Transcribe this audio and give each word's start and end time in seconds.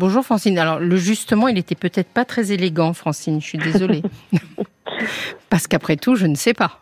Bonjour 0.00 0.24
Francine. 0.24 0.58
Alors 0.58 0.78
le 0.80 0.96
justement, 0.96 1.46
il 1.48 1.58
était 1.58 1.74
peut-être 1.74 2.08
pas 2.08 2.24
très 2.24 2.52
élégant, 2.52 2.94
Francine. 2.94 3.38
Je 3.38 3.46
suis 3.46 3.58
désolée. 3.58 4.00
Parce 5.50 5.66
qu'après 5.66 5.96
tout, 5.96 6.14
je 6.14 6.26
ne 6.26 6.36
sais 6.36 6.54
pas. 6.54 6.80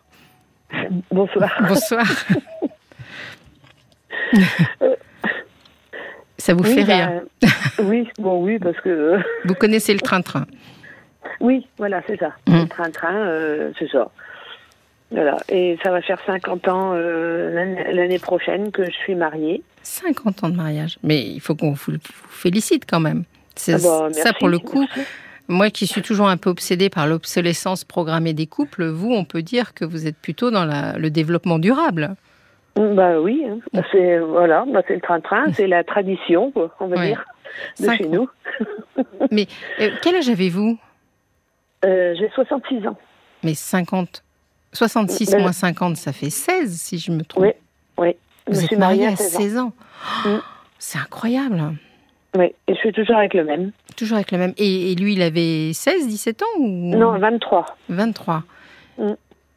Bonsoir. 1.10 1.50
Bonsoir. 1.66 2.06
Ça 6.38 6.54
vous 6.54 6.62
Oui, 6.62 6.74
fait 6.76 6.84
bah, 6.84 6.94
rire 7.08 7.22
Oui, 7.80 8.08
bon, 8.20 8.40
oui, 8.44 8.60
parce 8.60 8.76
que. 8.82 8.88
euh, 8.88 9.18
Vous 9.46 9.54
connaissez 9.54 9.92
le 9.94 9.98
train-train. 10.00 10.46
Oui, 11.40 11.66
voilà, 11.76 12.00
c'est 12.06 12.20
ça. 12.20 12.34
Le 12.46 12.66
train-train, 12.68 13.16
euh, 13.16 13.72
c'est 13.80 13.90
ça. 13.90 14.12
Voilà. 15.10 15.38
Et 15.48 15.76
ça 15.82 15.90
va 15.90 16.00
faire 16.02 16.20
50 16.24 16.68
ans 16.68 16.92
euh, 16.94 17.50
l'année 17.92 18.18
prochaine 18.20 18.70
que 18.70 18.84
je 18.84 18.90
suis 18.92 19.16
mariée. 19.16 19.62
50 19.88 20.44
ans 20.44 20.48
de 20.50 20.56
mariage. 20.56 20.98
Mais 21.02 21.26
il 21.26 21.40
faut 21.40 21.54
qu'on 21.54 21.72
vous, 21.72 21.92
félicite 22.30 22.84
quand 22.88 23.00
même. 23.00 23.24
C'est 23.54 23.74
Ah 23.74 24.08
bah, 24.08 24.12
ça 24.12 24.32
pour 24.32 24.48
le 24.48 24.58
coup. 24.58 24.80
merci. 24.96 25.00
Moi 25.50 25.70
qui 25.70 25.86
suis 25.86 26.02
toujours 26.02 26.28
un 26.28 26.36
peu 26.36 26.50
obsédée 26.50 26.90
par 26.90 27.06
l'obsolescence 27.06 27.82
programmée 27.84 28.34
des 28.34 28.46
couples, 28.46 28.86
vous, 28.86 29.12
on 29.12 29.24
peut 29.24 29.40
dire 29.42 29.72
que 29.72 29.84
vous 29.86 30.06
êtes 30.06 30.16
plutôt 30.18 30.50
dans 30.50 30.66
la- 30.66 30.98
le 30.98 31.10
développement 31.10 31.58
durable. 31.58 32.14
Bah 32.76 33.18
oui, 33.18 33.44
hein. 33.48 33.58
Bah, 33.72 33.82
c'est 33.90 34.18
voilà, 34.18 34.64
bah, 34.72 34.82
c'est 34.86 34.94
le 34.94 35.00
train-train, 35.00 35.52
c'est 35.54 35.66
la 35.66 35.82
tradition, 35.84 36.50
quoi, 36.52 36.74
on 36.80 36.86
va 36.88 36.96
Ouais. 36.96 37.06
dire, 37.08 37.24
de 37.80 37.84
Cinq 37.86 37.96
chez 37.98 38.06
nous. 38.08 38.28
Mais 39.32 39.46
euh, 39.80 39.90
quel 40.02 40.16
âge 40.16 40.28
avez-vous? 40.28 40.78
Euh, 41.84 42.14
J'ai 42.18 42.28
66 42.34 42.86
ans. 42.86 42.98
Mais 43.42 43.54
50. 43.54 44.22
66 44.74 45.30
Ben, 45.30 45.40
moins 45.40 45.52
50, 45.52 45.96
ça 45.96 46.12
fait 46.12 46.30
16, 46.30 46.72
si 46.78 46.98
je 46.98 47.10
me 47.10 47.22
trompe. 47.24 47.44
Oui, 47.44 47.50
oui. 47.96 48.16
Je 48.48 48.52
Vous 48.54 48.58
me 48.58 48.62
êtes 48.62 48.66
suis 48.68 48.76
mariée 48.76 49.02
mariée 49.04 49.12
à 49.14 49.16
16 49.16 49.58
ans. 49.58 49.72
Mm. 50.24 50.36
C'est 50.78 50.98
incroyable. 50.98 51.62
Oui, 52.36 52.46
et 52.66 52.74
je 52.74 52.78
suis 52.78 52.92
toujours 52.92 53.16
avec 53.16 53.34
le 53.34 53.44
même. 53.44 53.72
Toujours 53.96 54.16
avec 54.16 54.30
le 54.32 54.38
même. 54.38 54.52
Et, 54.58 54.92
et 54.92 54.94
lui, 54.94 55.14
il 55.14 55.22
avait 55.22 55.72
16, 55.72 56.06
17 56.08 56.42
ans 56.42 56.46
ou? 56.60 56.66
Non, 56.96 57.18
23. 57.18 57.66
23. 57.88 58.42
Mm. 58.98 59.12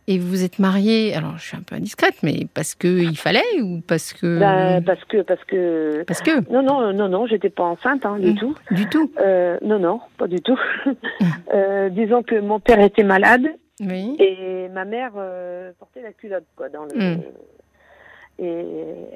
Et 0.08 0.18
vous 0.18 0.28
vous 0.28 0.44
êtes 0.44 0.58
mariée, 0.60 1.14
alors 1.16 1.38
je 1.38 1.44
suis 1.44 1.56
un 1.58 1.62
peu 1.62 1.76
indiscrète, 1.76 2.16
mais 2.24 2.48
parce 2.54 2.74
qu'il 2.74 3.16
fallait 3.18 3.62
ou 3.62 3.82
parce 3.88 4.14
que. 4.14 4.40
Bah, 4.40 4.82
parce 4.82 5.04
que, 5.06 5.22
parce 5.22 5.44
que. 5.46 6.04
Parce 6.08 6.22
que, 6.22 6.52
Non, 6.52 6.64
non, 6.64 6.92
non, 6.92 7.08
non, 7.08 7.28
j'étais 7.28 7.52
pas 7.52 7.64
enceinte, 7.64 8.06
hein, 8.06 8.18
du 8.20 8.32
Mm. 8.34 8.38
tout. 8.38 8.56
du 8.72 8.88
tout? 8.88 9.12
Euh, 9.22 9.58
non, 9.62 9.80
non, 9.80 10.00
pas 10.18 10.28
du 10.28 10.42
tout. 10.42 10.60
Euh, 11.54 11.90
disons 11.90 12.24
que 12.24 12.40
mon 12.40 12.60
père 12.62 12.80
était 12.80 13.04
malade 13.04 13.46
Oui. 13.82 14.16
et 14.20 14.70
ma 14.70 14.86
mère 14.86 15.12
euh, 15.18 15.72
portait 15.78 16.02
la 16.02 16.14
culotte, 16.14 16.46
quoi, 16.56 16.70
dans 16.70 16.86
le. 16.86 16.98
Mm. 17.18 17.22
Et 18.42 18.66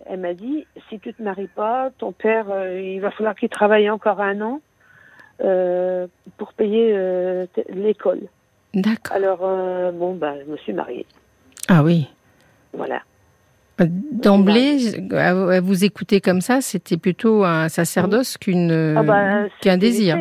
elle 0.05 0.19
m'a 0.19 0.35
dit, 0.35 0.67
si 0.87 0.99
tu 0.99 1.11
te 1.11 1.23
maries 1.23 1.47
pas, 1.47 1.89
ton 1.97 2.11
père, 2.11 2.45
euh, 2.51 2.79
il 2.79 3.01
va 3.01 3.09
falloir 3.09 3.33
qu'il 3.33 3.49
travaille 3.49 3.89
encore 3.89 4.21
un 4.21 4.39
an 4.41 4.61
euh, 5.43 6.05
pour 6.37 6.53
payer 6.53 6.91
euh, 6.93 7.47
l'école. 7.69 8.21
D'accord. 8.75 9.15
Alors, 9.15 9.39
bon, 9.93 10.13
bah, 10.13 10.35
je 10.45 10.51
me 10.51 10.57
suis 10.57 10.73
mariée. 10.73 11.07
Ah 11.67 11.81
oui. 11.81 12.07
Voilà. 12.73 13.01
D'emblée, 13.79 14.77
à 15.11 15.59
vous 15.59 15.83
écouter 15.83 16.21
comme 16.21 16.41
ça, 16.41 16.61
c'était 16.61 16.97
plutôt 16.97 17.43
un 17.43 17.67
sacerdoce 17.67 18.37
qu'une 18.37 18.95
Ah 18.97 19.03
bah, 19.03 19.47
qu'un 19.61 19.77
désir. 19.77 20.19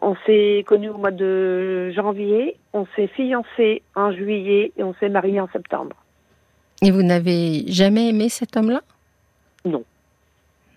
on 0.00 0.14
s'est 0.26 0.64
connus 0.66 0.90
au 0.90 0.98
mois 0.98 1.10
de 1.10 1.90
janvier, 1.90 2.56
on 2.72 2.86
s'est 2.94 3.08
fiancés 3.08 3.82
en 3.94 4.12
juillet 4.12 4.72
et 4.76 4.82
on 4.82 4.94
s'est 4.94 5.08
mariés 5.08 5.40
en 5.40 5.48
septembre. 5.48 5.96
Et 6.84 6.90
vous 6.90 7.02
n'avez 7.02 7.64
jamais 7.66 8.08
aimé 8.10 8.28
cet 8.28 8.56
homme-là? 8.56 8.82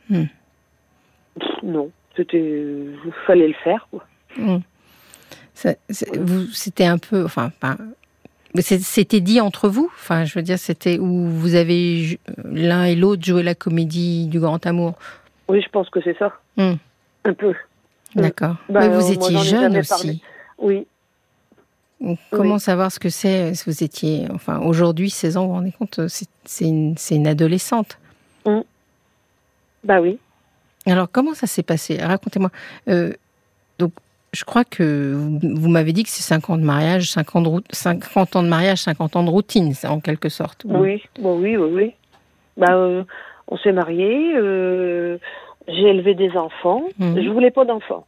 Pff, 0.10 1.50
non, 1.64 1.92
c'était, 2.16 2.40
il 2.40 3.12
fallait 3.26 3.48
le 3.50 3.54
faire. 3.64 3.88
Quoi. 3.92 4.06
Hmm. 4.38 4.60
C'était 6.54 6.86
un 6.86 6.98
peu, 6.98 7.26
enfin, 7.26 7.52
c'était 8.60 9.20
dit 9.20 9.42
entre 9.42 9.68
vous? 9.70 9.92
Enfin, 9.96 10.24
je 10.26 10.34
veux 10.36 10.44
dire, 10.44 10.58
c'était 10.58 10.98
où 10.98 11.28
vous 11.28 11.56
avez 11.56 12.20
l'un 12.46 12.86
et 12.86 12.96
l'autre 12.96 13.24
joué 13.26 13.44
la 13.44 13.56
comédie 13.56 14.28
du 14.28 14.40
grand 14.40 14.66
amour? 14.66 14.94
Oui, 15.50 15.62
je 15.62 15.70
pense 15.70 15.90
que 15.90 16.00
c'est 16.02 16.18
ça, 16.18 16.34
Hmm. 16.58 16.74
un 17.26 17.34
peu. 17.34 17.54
D'accord. 18.16 18.56
Bah, 18.70 18.80
Mais 18.82 18.88
euh, 18.88 19.00
vous 19.00 19.14
moi, 19.14 19.28
étiez 19.30 19.38
jeune 19.44 19.78
aussi. 19.78 19.90
parlé. 19.90 20.20
Oui, 20.58 20.88
Donc, 22.00 22.20
Comment 22.32 22.60
savoir 22.60 22.92
ce 22.92 23.00
que 23.00 23.10
c'est 23.10 23.54
si 23.56 23.64
vous 23.70 23.84
étiez, 23.84 24.28
enfin, 24.32 24.60
aujourd'hui, 24.60 25.10
16 25.10 25.38
ans, 25.38 25.42
vous 25.44 25.48
vous 25.50 25.54
rendez 25.56 25.72
compte, 25.72 26.08
c'est 26.08 26.28
c'est 26.46 26.66
une, 26.66 26.96
une 27.12 27.28
adolescente. 27.28 27.98
bah 29.84 30.00
oui. 30.02 30.18
Alors, 30.86 31.08
comment 31.12 31.34
ça 31.34 31.48
s'est 31.48 31.64
passé? 31.64 31.98
Racontez-moi. 31.98 32.50
Euh, 32.88 33.14
donc, 33.80 33.92
je 34.34 34.44
crois 34.46 34.64
que 34.64 35.14
vous, 35.14 35.40
vous 35.42 35.70
m'avez 35.70 35.92
dit 35.92 36.04
que 36.04 36.10
c'est 36.10 36.22
5 36.24 36.50
ans 36.50 36.58
de 36.58 36.64
mariage, 36.64 37.12
50, 37.12 37.44
de 37.44 37.50
route- 37.50 37.66
50 37.72 38.36
ans 38.36 38.44
de 38.44 38.48
mariage, 38.48 38.80
50 38.84 39.16
ans 39.16 39.24
de 39.24 39.30
routine, 39.30 39.74
en 39.86 40.00
quelque 40.00 40.30
sorte. 40.30 40.64
Oui, 40.66 41.04
bon, 41.20 41.40
oui, 41.40 41.58
oui, 41.58 41.70
oui. 41.74 41.94
Bah, 42.58 42.74
euh, 42.74 43.04
on 43.48 43.58
s'est 43.58 43.72
mariés, 43.74 44.34
euh, 44.38 45.18
j'ai 45.68 45.90
élevé 45.90 46.16
des 46.16 46.32
enfants. 46.38 46.84
Mhm. 47.00 47.22
Je 47.24 47.30
voulais 47.30 47.52
pas 47.52 47.66
d'enfants. 47.66 48.06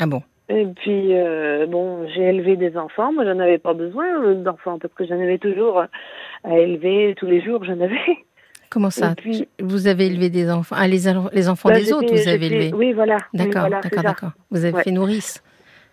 Ah 0.00 0.06
bon? 0.06 0.22
Et 0.54 0.66
puis, 0.66 1.14
euh, 1.14 1.66
bon, 1.66 2.06
j'ai 2.14 2.22
élevé 2.24 2.56
des 2.56 2.76
enfants. 2.76 3.12
Moi, 3.12 3.24
j'en 3.24 3.38
avais 3.38 3.58
pas 3.58 3.72
besoin 3.74 4.04
euh, 4.22 4.34
d'enfants 4.34 4.78
parce 4.78 4.92
que 4.94 5.06
j'en 5.06 5.14
avais 5.20 5.38
toujours 5.38 5.80
euh, 5.80 5.86
à 6.44 6.58
élever 6.58 7.14
tous 7.16 7.26
les 7.26 7.40
jours. 7.40 7.64
J'en 7.64 7.80
avais. 7.80 7.98
Comment 8.70 8.90
ça? 8.90 9.14
Puis- 9.16 9.48
Vous 9.60 9.86
avez 9.86 10.06
élevé 10.06 10.28
des 10.30 10.50
enfants 10.50 10.76
Ah, 10.78 10.88
les, 10.88 11.02
les 11.32 11.48
enfants 11.48 11.68
Bah, 11.68 11.76
des 11.76 11.92
autres, 11.92 12.12
vous 12.12 12.28
avez 12.28 12.46
élevé 12.46 12.72
Oui, 12.74 12.92
voilà. 12.92 13.16
Oui, 13.32 13.38
D'accord, 13.38 13.62
voilà, 13.68 13.80
d'accord, 13.80 14.02
d'accord. 14.02 14.30
Vous 14.50 14.64
avez 14.64 14.74
Ouais. 14.74 14.82
fait 14.82 14.90
nourrice. 14.90 15.42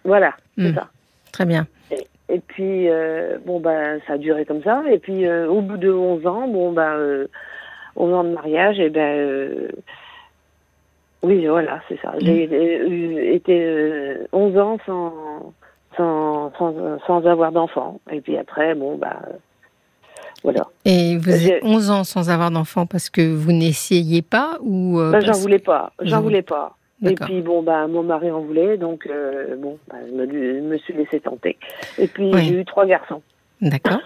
Voilà, 0.04 0.34
c'est 0.58 0.72
Hmm. 0.72 0.76
ça. 0.76 0.88
Très 1.32 1.46
bien. 1.46 1.68
Et 2.32 2.40
puis, 2.48 2.90
euh, 2.90 3.38
bon, 3.46 3.60
bah, 3.60 4.00
ça 4.08 4.14
a 4.14 4.18
duré 4.18 4.46
comme 4.46 4.62
ça. 4.64 4.84
Et 4.92 5.00
puis, 5.00 5.26
euh, 5.26 5.48
au 5.50 5.62
bout 5.62 5.78
de 5.78 5.92
11 5.92 6.26
ans, 6.28 6.48
bon, 6.48 6.72
bah, 6.72 6.94
euh, 6.96 7.28
11 7.96 8.14
ans 8.14 8.24
de 8.24 8.30
mariage, 8.34 8.80
et 8.80 8.90
ben, 8.90 9.68
oui, 11.24 11.46
voilà, 11.48 11.82
c'est 11.90 12.00
ça. 12.02 12.14
J'ai 12.20 12.48
euh, 12.52 12.88
eu- 12.88 13.34
été 13.34 13.62
euh, 13.62 14.28
11 14.32 14.58
ans 14.58 14.78
sans, 14.86 15.54
sans, 15.98 16.52
sans, 16.58 17.00
sans 17.06 17.26
avoir 17.26 17.52
d'enfant. 17.52 18.00
Et 18.12 18.22
puis 18.22 18.38
après, 18.38 18.74
bon, 18.76 18.98
bah, 18.98 19.18
euh, 19.28 19.34
voilà. 20.44 20.66
Et 20.86 21.18
vous 21.18 21.32
J'ai- 21.32 21.56
avez 21.56 21.60
11 21.64 21.90
ans 21.92 22.04
sans 22.04 22.30
avoir 22.30 22.52
d'enfant 22.52 22.86
parce 22.86 23.10
que 23.10 23.22
vous 23.36 23.52
n'essayiez 23.52 24.22
pas 24.22 24.58
ou 24.62 25.00
euh, 25.00 25.12
Bah, 25.12 25.20
j'en 25.20 25.34
voulais 25.40 25.60
pas. 25.60 25.92
Vous 26.00 26.08
J'en 26.08 26.22
voulais 26.22 26.42
pas. 26.42 26.76
Et 27.02 27.16
puis 27.16 27.42
bon 27.42 27.64
bah 27.64 27.88
mon 27.88 28.04
mari 28.04 28.30
en 28.30 28.42
voulait 28.42 28.76
donc 28.78 29.08
euh, 29.08 29.56
bon 29.56 29.78
bah, 29.90 29.96
je 30.06 30.14
me, 30.14 30.28
je 30.30 30.60
me 30.60 30.78
suis 30.80 30.94
laissé 30.94 31.22
tenter 31.22 31.58
et 31.98 32.08
puis 32.08 32.30
Oui. 32.34 32.44
j'ai 32.44 32.56
eu 32.60 32.66
trois 32.66 32.86
garçons 32.86 33.22
D'accord. 33.62 34.02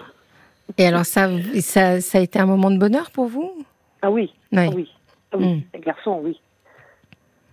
Et 0.78 0.86
alors, 0.86 1.04
ça, 1.04 1.28
ça, 1.60 2.00
ça 2.00 2.18
a 2.18 2.20
été 2.20 2.38
un 2.38 2.46
moment 2.46 2.70
de 2.70 2.78
bonheur 2.78 3.10
pour 3.10 3.26
vous? 3.26 3.50
Ah 4.00 4.12
oui 4.12 4.32
Oui. 4.52 4.58
ah 4.60 4.70
oui 4.76 4.88
ah 5.32 5.36
oui 5.38 5.44
Mm. 5.56 5.60
les 5.74 5.80
garçons 5.80 6.20
oui 6.22 6.40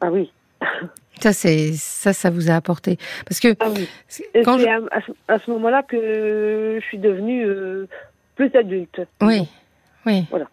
ah 0.01 0.11
oui 0.11 0.31
Ça, 1.21 1.33
c'est 1.33 1.73
ça, 1.73 2.13
ça 2.13 2.29
vous 2.29 2.49
a 2.49 2.55
apporté. 2.55 2.97
Parce 3.25 3.39
que 3.39 3.55
ah 3.59 3.69
oui 3.69 3.87
Et 4.33 4.41
quand 4.43 4.57
c'est 4.57 4.65
je... 4.65 4.87
à, 4.91 5.01
ce, 5.05 5.11
à 5.27 5.39
ce 5.39 5.51
moment-là 5.51 5.83
que 5.83 6.79
je 6.81 6.85
suis 6.87 6.97
devenue 6.97 7.45
euh, 7.45 7.87
plus 8.35 8.53
adulte 8.55 9.01
Oui, 9.21 9.47
oui. 10.05 10.25
Voilà. 10.29 10.47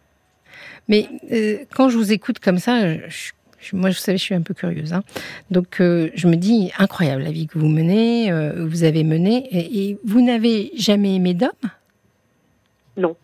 Mais 0.89 1.09
euh, 1.33 1.59
quand 1.75 1.89
je 1.91 1.97
vous 1.99 2.13
écoute 2.13 2.39
comme 2.39 2.59
ça, 2.59 2.97
je- 3.09 3.33
je- 3.61 3.77
moi, 3.77 3.91
vous 3.91 3.95
savez, 3.97 4.17
je 4.19 4.23
suis 4.23 4.35
un 4.35 4.41
peu 4.43 4.55
curieuse. 4.55 4.93
hein. 4.93 5.03
Donc, 5.51 5.81
euh, 5.81 6.11
je 6.15 6.29
me 6.29 6.37
dis, 6.37 6.71
incroyable 6.79 7.23
la 7.23 7.31
vie 7.33 7.47
que 7.47 7.59
vous 7.59 7.69
menez, 7.69 8.31
vous 8.57 8.85
avez 8.85 9.05
menée, 9.05 9.47
et, 9.51 9.91
et 9.91 9.99
vous 10.05 10.23
n'avez 10.25 10.71
jamais 10.77 11.15
aimé 11.17 11.35
d'homme 11.35 11.51
non 12.97 13.17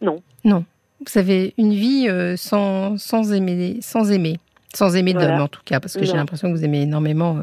non 0.00 0.22
Non. 0.44 0.64
Vous 1.10 1.18
avez 1.18 1.54
une 1.58 1.72
vie 1.72 2.06
euh, 2.08 2.36
sans, 2.36 2.96
sans 2.98 3.32
aimer, 3.32 3.78
sans 3.80 4.10
aimer, 4.12 4.38
sans 4.74 4.94
aimer 4.96 5.12
d'homme 5.14 5.22
Voilà. 5.24 5.42
en 5.44 5.48
tout 5.48 5.62
cas, 5.64 5.80
parce 5.80 5.94
que 5.94 6.04
j'ai 6.04 6.12
Non. 6.12 6.18
l'impression 6.18 6.50
que 6.52 6.56
vous 6.56 6.64
aimez 6.64 6.82
énormément 6.82 7.38
euh, 7.38 7.42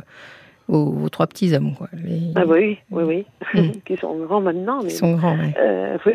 vos, 0.68 1.10
trois 1.10 1.28
petits 1.28 1.54
hommes, 1.56 1.76
quoi. 1.76 1.90
Les- 1.94 2.32
ah 2.36 2.46
oui 2.46 2.78
oui 2.92 3.04
oui 3.04 3.26
Mm. 3.56 3.72
qui 3.86 3.98
sont 3.98 4.16
grands 4.26 4.42
maintenant 4.42 4.82
mais 4.84 4.90
Ils 4.92 4.96
sont 4.96 5.16
grands, 5.16 5.38
ouais. 5.38 5.56
euh, 5.60 5.98
oui 6.06 6.14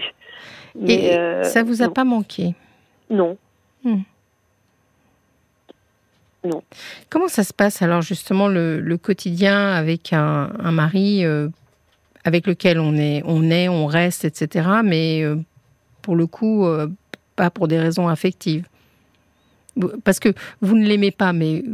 mais 0.81 0.95
Et 1.07 1.19
euh, 1.19 1.43
ça 1.45 1.63
vous 1.63 1.83
a 1.83 1.87
non. 1.87 1.93
pas 1.93 2.05
manqué? 2.05 2.55
Non 3.11 3.37
Comment 7.09 7.29
ça 7.29 7.43
se 7.43 7.55
passe 7.55 7.81
alors 7.81 8.03
justement 8.03 8.49
le, 8.49 8.79
le 8.81 8.99
quotidien 8.99 9.71
avec 9.73 10.13
un, 10.13 10.51
un 10.59 10.73
mari 10.73 11.25
euh, 11.25 11.49
avec 12.25 12.47
lequel 12.47 12.79
on 12.79 12.95
est, 12.97 13.23
on 13.25 13.51
est, 13.51 13.69
on 13.69 13.87
reste, 13.87 14.25
etc. 14.27 14.69
Mais 14.85 15.25
pour 16.03 16.17
le 16.17 16.27
coup, 16.27 16.67
pas 17.37 17.51
pour 17.51 17.69
des 17.69 17.79
raisons 17.79 18.09
affectives. 18.09 18.67
Parce 20.05 20.21
que 20.21 20.29
vous 20.61 20.77
ne 20.77 20.87
l'aimez 20.87 21.11
pas, 21.11 21.33
mais 21.33 21.65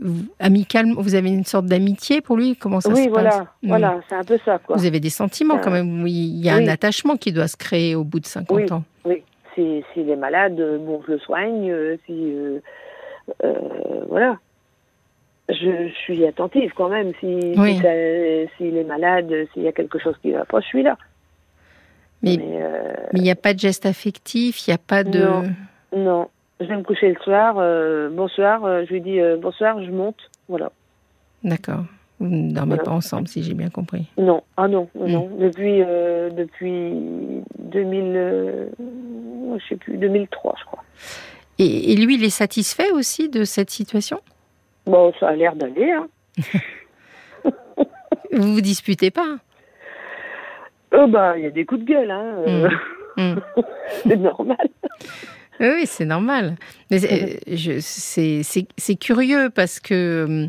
vous, 0.00 0.24
amicalement, 0.40 1.00
vous 1.00 1.14
avez 1.14 1.28
une 1.30 1.44
sorte 1.44 1.66
d'amitié 1.66 2.20
pour 2.22 2.36
lui? 2.36 2.56
Comment 2.56 2.80
ça 2.80 2.88
oui 2.90 3.04
se 3.04 3.08
voilà 3.10 3.30
passe? 3.30 3.40
Mm. 3.62 3.68
voilà 3.68 4.00
c'est 4.08 4.14
un 4.14 4.24
peu 4.24 4.38
ça 4.44 4.58
quoi 4.58 4.76
Vous 4.76 4.86
avez 4.86 5.00
des 5.00 5.10
sentiments 5.10 5.58
quand 5.58 5.70
Euh, 5.70 5.84
même. 5.84 6.02
Oui, 6.02 6.12
il 6.12 6.44
y 6.44 6.48
a 6.48 6.56
oui. 6.56 6.64
un 6.64 6.68
attachement 6.68 7.16
qui 7.16 7.30
doit 7.32 7.48
se 7.48 7.56
créer 7.56 7.94
au 7.94 8.04
bout 8.04 8.20
de 8.20 8.26
50 8.26 8.56
Oui. 8.56 8.72
ans. 8.72 8.82
Oui, 9.04 9.22
si- 9.54 9.84
s'il 9.92 10.08
est 10.08 10.16
malade, 10.16 10.58
euh, 10.58 10.78
bon, 10.78 11.02
je 11.06 11.12
le 11.12 11.18
soigne. 11.18 11.70
euh, 11.70 11.96
si, 12.06 12.12
euh, 12.14 12.58
euh, 13.44 13.52
voilà. 14.08 14.38
je, 15.50 15.88
suis 16.04 16.24
attentive 16.26 16.72
quand 16.74 16.88
même. 16.88 17.12
Si, 17.20 17.54
s'il 18.56 18.76
est 18.76 18.84
malade, 18.84 19.30
s'il 19.52 19.62
y 19.64 19.68
a 19.68 19.72
quelque 19.72 19.98
chose 19.98 20.14
qui 20.22 20.30
va 20.32 20.46
pas, 20.46 20.60
je 20.60 20.66
suis 20.66 20.82
là. 20.82 20.96
Mais 22.22 22.38
il 23.14 23.22
n'y 23.22 23.30
a 23.30 23.36
pas 23.36 23.54
de 23.54 23.58
geste 23.58 23.86
affectif, 23.86 24.66
il 24.66 24.70
n'y 24.70 24.74
a 24.74 24.78
pas 24.78 25.04
de. 25.04 25.20
Non, 25.24 25.42
non. 25.96 26.28
Je 26.60 26.66
vais 26.66 26.76
me 26.76 26.84
coucher 26.84 27.08
le 27.08 27.20
soir. 27.22 27.54
bonsoir. 28.12 28.62
je 28.84 28.92
lui 28.92 29.00
dis 29.00 29.18
bonsoir, 29.40 29.82
je 29.82 29.90
monte. 29.90 30.18
Voilà. 30.48 30.70
D'accord. 31.42 31.84
Vous 32.22 32.28
ne 32.28 32.52
dormez 32.52 32.76
pas 32.76 32.92
ensemble, 32.92 33.26
si 33.26 33.42
j'ai 33.42 33.54
bien 33.54 33.68
compris. 33.68 34.06
Non, 34.16 34.44
ah 34.56 34.68
non, 34.68 34.88
non. 34.94 35.26
Hmm. 35.26 35.38
Depuis, 35.40 35.82
euh, 35.82 36.30
depuis 36.30 36.92
2000, 37.58 38.12
euh, 38.14 38.66
je 39.58 39.68
sais 39.68 39.74
plus, 39.74 39.96
2003, 39.96 40.54
je 40.60 40.64
crois. 40.64 40.84
Et, 41.58 41.96
lui, 41.96 42.14
il 42.14 42.24
est 42.24 42.30
satisfait 42.30 42.92
aussi 42.92 43.28
de 43.28 43.42
cette 43.44 43.70
situation? 43.70 44.20
Bon, 44.86 45.12
ça 45.18 45.30
a 45.30 45.34
l'air 45.34 45.56
d'aller. 45.56 45.90
Hein. 45.90 46.06
vous 48.32 48.54
vous 48.54 48.60
disputez 48.60 49.10
pas 49.10 49.38
Oh 50.92 51.06
bah, 51.06 51.38
il 51.38 51.44
y 51.44 51.46
a 51.46 51.50
des 51.50 51.64
coups 51.64 51.80
de 51.82 51.86
gueule, 51.86 52.10
hein. 52.10 52.70
Hmm. 53.16 53.32
Hmm. 53.34 53.38
C'est 54.04 54.16
normal. 54.16 54.68
Oui, 55.60 55.86
c'est 55.86 56.04
normal. 56.06 56.56
Mais 56.92 57.00
euh, 57.10 57.78
c'est 57.80 58.96
curieux 58.96 59.48
parce 59.48 59.80
que 59.80 60.46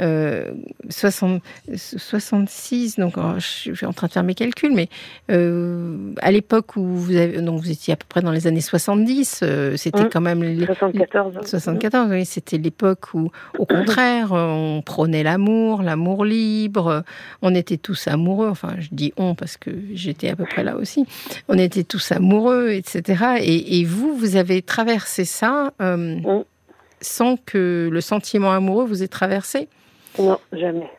euh, 0.00 0.52
60, 0.88 1.42
66, 1.74 2.96
donc 2.96 3.14
oh, 3.16 3.34
je 3.38 3.74
suis 3.74 3.86
en 3.86 3.92
train 3.92 4.06
de 4.06 4.12
faire 4.12 4.22
mes 4.22 4.36
calculs, 4.36 4.72
mais 4.72 4.88
euh, 5.32 6.12
à 6.22 6.30
l'époque 6.30 6.76
où 6.76 6.84
vous, 6.84 7.16
avez, 7.16 7.42
donc 7.42 7.60
vous 7.60 7.72
étiez 7.72 7.94
à 7.94 7.96
peu 7.96 8.06
près 8.08 8.22
dans 8.22 8.30
les 8.30 8.46
années 8.46 8.60
70, 8.60 9.40
euh, 9.42 9.76
c'était 9.76 10.08
quand 10.08 10.20
même... 10.20 10.64
74. 10.64 11.38
74, 11.44 12.10
oui, 12.12 12.24
c'était 12.24 12.58
l'époque 12.58 13.12
où, 13.14 13.32
au 13.58 13.66
contraire, 13.66 14.30
on 14.30 14.82
prônait 14.86 15.24
l'amour, 15.24 15.82
l'amour 15.82 16.24
libre, 16.24 17.02
on 17.42 17.52
était 17.52 17.78
tous 17.78 18.06
amoureux, 18.06 18.48
enfin 18.48 18.76
je 18.78 18.90
dis 18.92 19.12
on 19.16 19.34
parce 19.34 19.56
que 19.56 19.70
j'étais 19.92 20.30
à 20.30 20.36
peu 20.36 20.44
près 20.44 20.62
là 20.62 20.76
aussi, 20.76 21.04
on 21.48 21.58
était 21.58 21.82
tous 21.82 22.12
amoureux, 22.12 22.70
etc. 22.70 23.38
Et, 23.40 23.80
et 23.80 23.84
vous, 23.84 24.14
vous 24.14 24.36
avez 24.36 24.62
traversé 24.62 25.24
ça 25.24 25.72
euh, 25.80 26.42
sans 27.00 27.36
que 27.36 27.88
le 27.90 28.00
sentiment 28.00 28.52
amoureux 28.52 28.84
vous 28.84 29.02
ait 29.02 29.08
traversé 29.08 29.68
Non, 30.18 30.38
jamais. 30.52 30.90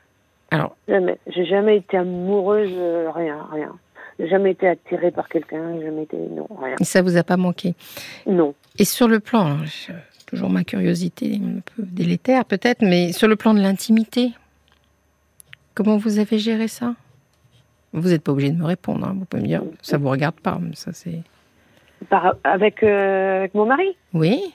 Alors 0.51 0.75
Jamais. 0.88 1.18
J'ai 1.28 1.45
jamais 1.45 1.78
été 1.78 1.98
amoureuse, 1.98 2.72
euh, 2.74 3.10
rien, 3.12 3.48
rien. 3.51 3.74
J'ai 4.19 4.28
jamais 4.28 4.51
été 4.51 4.68
attirée 4.68 5.12
par 5.12 5.30
quelqu'un, 5.30 5.80
jamais 5.81 6.04
été. 6.04 6.18
Non, 6.18 6.48
rien. 6.62 6.75
Et 6.80 6.83
ça 6.83 7.01
vous 7.01 7.18
a 7.18 7.24
pas 7.24 7.38
manqué 7.38 7.74
Non. 8.28 8.54
Et 8.78 8.86
sur 8.86 9.07
le 9.07 9.19
plan, 9.19 9.57
toujours 10.28 10.50
ma 10.50 10.63
curiosité 10.63 11.39
un 11.44 11.60
peu 11.62 11.84
délétère 11.84 12.45
peut-être, 12.45 12.81
mais 12.81 13.13
sur 13.13 13.27
le 13.27 13.36
plan 13.36 13.54
de 13.54 13.62
l'intimité, 13.62 14.31
comment 15.74 15.98
vous 15.98 16.19
avez 16.19 16.38
géré 16.39 16.68
ça? 16.68 16.95
Vous 17.94 18.10
n'êtes 18.10 18.24
pas 18.24 18.31
obligé 18.31 18.51
de 18.51 18.57
me 18.57 18.66
répondre, 18.66 19.06
hein. 19.06 19.16
vous 19.18 19.25
pouvez 19.25 19.44
me 19.44 19.48
dire, 19.48 19.63
ça 19.81 19.98
vous 19.98 20.10
regarde 20.10 20.36
pas, 20.36 20.60
ça 20.75 20.92
c'est. 20.94 21.19
avec, 22.44 22.84
euh, 22.84 23.39
avec 23.39 23.54
mon 23.54 23.66
mari? 23.66 23.95
Oui. 24.13 24.54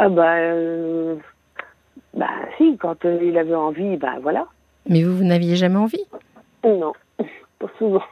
Ah 0.00 0.08
bah, 0.08 0.36
euh, 0.36 1.16
bah 2.14 2.30
si, 2.56 2.76
quand 2.78 3.04
euh, 3.04 3.18
il 3.20 3.36
avait 3.36 3.56
envie, 3.56 3.96
bah 3.96 4.14
voilà. 4.22 4.46
Mais 4.88 5.02
vous, 5.02 5.16
vous 5.16 5.24
n'aviez 5.24 5.56
jamais 5.56 5.76
envie? 5.76 6.04
Non, 6.64 6.92
pas 7.58 7.66
souvent. 7.78 8.04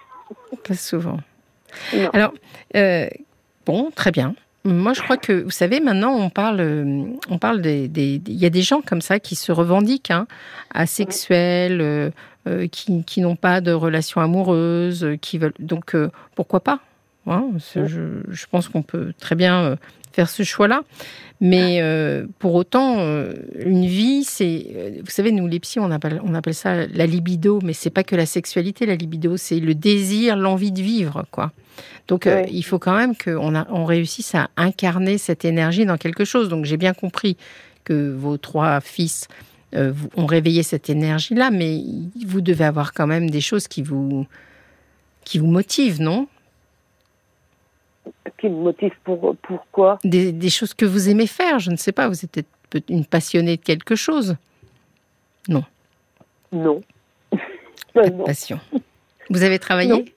Pas 0.66 0.74
souvent. 0.74 1.18
Alors, 2.12 2.32
euh, 2.74 3.06
bon, 3.64 3.92
très 3.94 4.10
bien. 4.10 4.34
Moi, 4.64 4.94
je 4.94 5.02
crois 5.02 5.16
que, 5.16 5.44
vous 5.44 5.50
savez, 5.50 5.78
maintenant, 5.78 6.12
on 6.12 6.28
parle, 6.28 6.60
on 7.30 7.38
parle 7.38 7.62
des, 7.62 7.88
il 7.94 8.34
y 8.34 8.46
a 8.46 8.50
des 8.50 8.62
gens 8.62 8.80
comme 8.80 9.00
ça 9.00 9.20
qui 9.20 9.36
se 9.36 9.52
revendiquent 9.52 10.10
hein, 10.10 10.26
asexuels, 10.74 12.12
qui, 12.72 13.04
qui 13.04 13.20
n'ont 13.20 13.36
pas 13.36 13.60
de 13.60 13.70
relation 13.70 14.20
amoureuse, 14.20 15.16
qui 15.20 15.38
veulent. 15.38 15.54
Donc, 15.60 15.94
pourquoi 16.34 16.58
pas? 16.58 16.80
Hein, 17.26 17.50
je, 17.74 18.20
je, 18.28 18.46
pense 18.50 18.68
qu'on 18.68 18.82
peut 18.82 19.12
très 19.18 19.34
bien 19.34 19.76
faire 20.16 20.28
ce 20.30 20.42
choix-là. 20.42 20.82
Mais 21.40 21.80
euh, 21.82 22.26
pour 22.38 22.54
autant, 22.54 22.96
euh, 22.98 23.34
une 23.58 23.84
vie, 23.84 24.24
c'est, 24.24 24.66
euh, 24.74 24.90
vous 25.04 25.10
savez, 25.10 25.32
nous 25.32 25.46
les 25.46 25.60
psys, 25.60 25.78
on 25.80 25.90
appelle, 25.90 26.20
on 26.24 26.34
appelle 26.34 26.54
ça 26.54 26.86
la 26.86 27.06
libido, 27.06 27.60
mais 27.62 27.74
c'est 27.74 27.90
pas 27.90 28.04
que 28.04 28.16
la 28.16 28.24
sexualité, 28.24 28.86
la 28.86 28.96
libido, 28.96 29.36
c'est 29.36 29.60
le 29.60 29.74
désir, 29.74 30.36
l'envie 30.36 30.72
de 30.72 30.80
vivre, 30.80 31.26
quoi. 31.30 31.52
Donc, 32.08 32.26
il 32.50 32.62
faut 32.62 32.78
quand 32.78 32.96
même 32.96 33.14
qu'on 33.16 33.54
on 33.68 33.84
réussisse 33.84 34.34
à 34.34 34.48
incarner 34.56 35.18
cette 35.18 35.44
énergie 35.44 35.84
dans 35.84 35.98
quelque 35.98 36.24
chose. 36.24 36.48
Donc, 36.48 36.64
j'ai 36.64 36.76
bien 36.78 36.94
compris 36.94 37.36
que 37.84 38.14
vos 38.14 38.38
trois 38.38 38.80
fils 38.80 39.28
ont 39.74 40.26
réveillé 40.26 40.62
cette 40.62 40.88
énergie-là, 40.88 41.50
mais 41.50 41.82
vous 42.24 42.40
devez 42.40 42.64
avoir 42.64 42.94
quand 42.94 43.08
même 43.08 43.28
des 43.28 43.42
choses 43.42 43.68
qui 43.68 43.82
vous, 43.82 44.24
qui 45.24 45.38
vous 45.38 45.48
motivent, 45.48 46.00
non? 46.00 46.28
Qui 48.38 48.48
me 48.48 48.56
motive 48.56 48.92
pour 49.04 49.36
pourquoi 49.42 49.98
des, 50.04 50.32
des, 50.32 50.50
choses 50.50 50.74
que 50.74 50.84
vous 50.84 51.08
aimez 51.08 51.26
faire, 51.26 51.58
je 51.58 51.70
ne 51.70 51.76
sais 51.76 51.92
pas. 51.92 52.08
Vous 52.08 52.24
êtes 52.24 52.46
peut-être 52.70 52.90
une 52.90 53.04
passionnée 53.04 53.56
de 53.56 53.62
quelque 53.62 53.94
chose 53.94 54.36
Non. 55.48 55.64
Non. 56.52 56.82
Pas 57.94 58.08
de 58.08 58.22
passion. 58.22 58.60
Vous 59.30 59.42
avez 59.42 59.58
travaillé? 59.58 60.14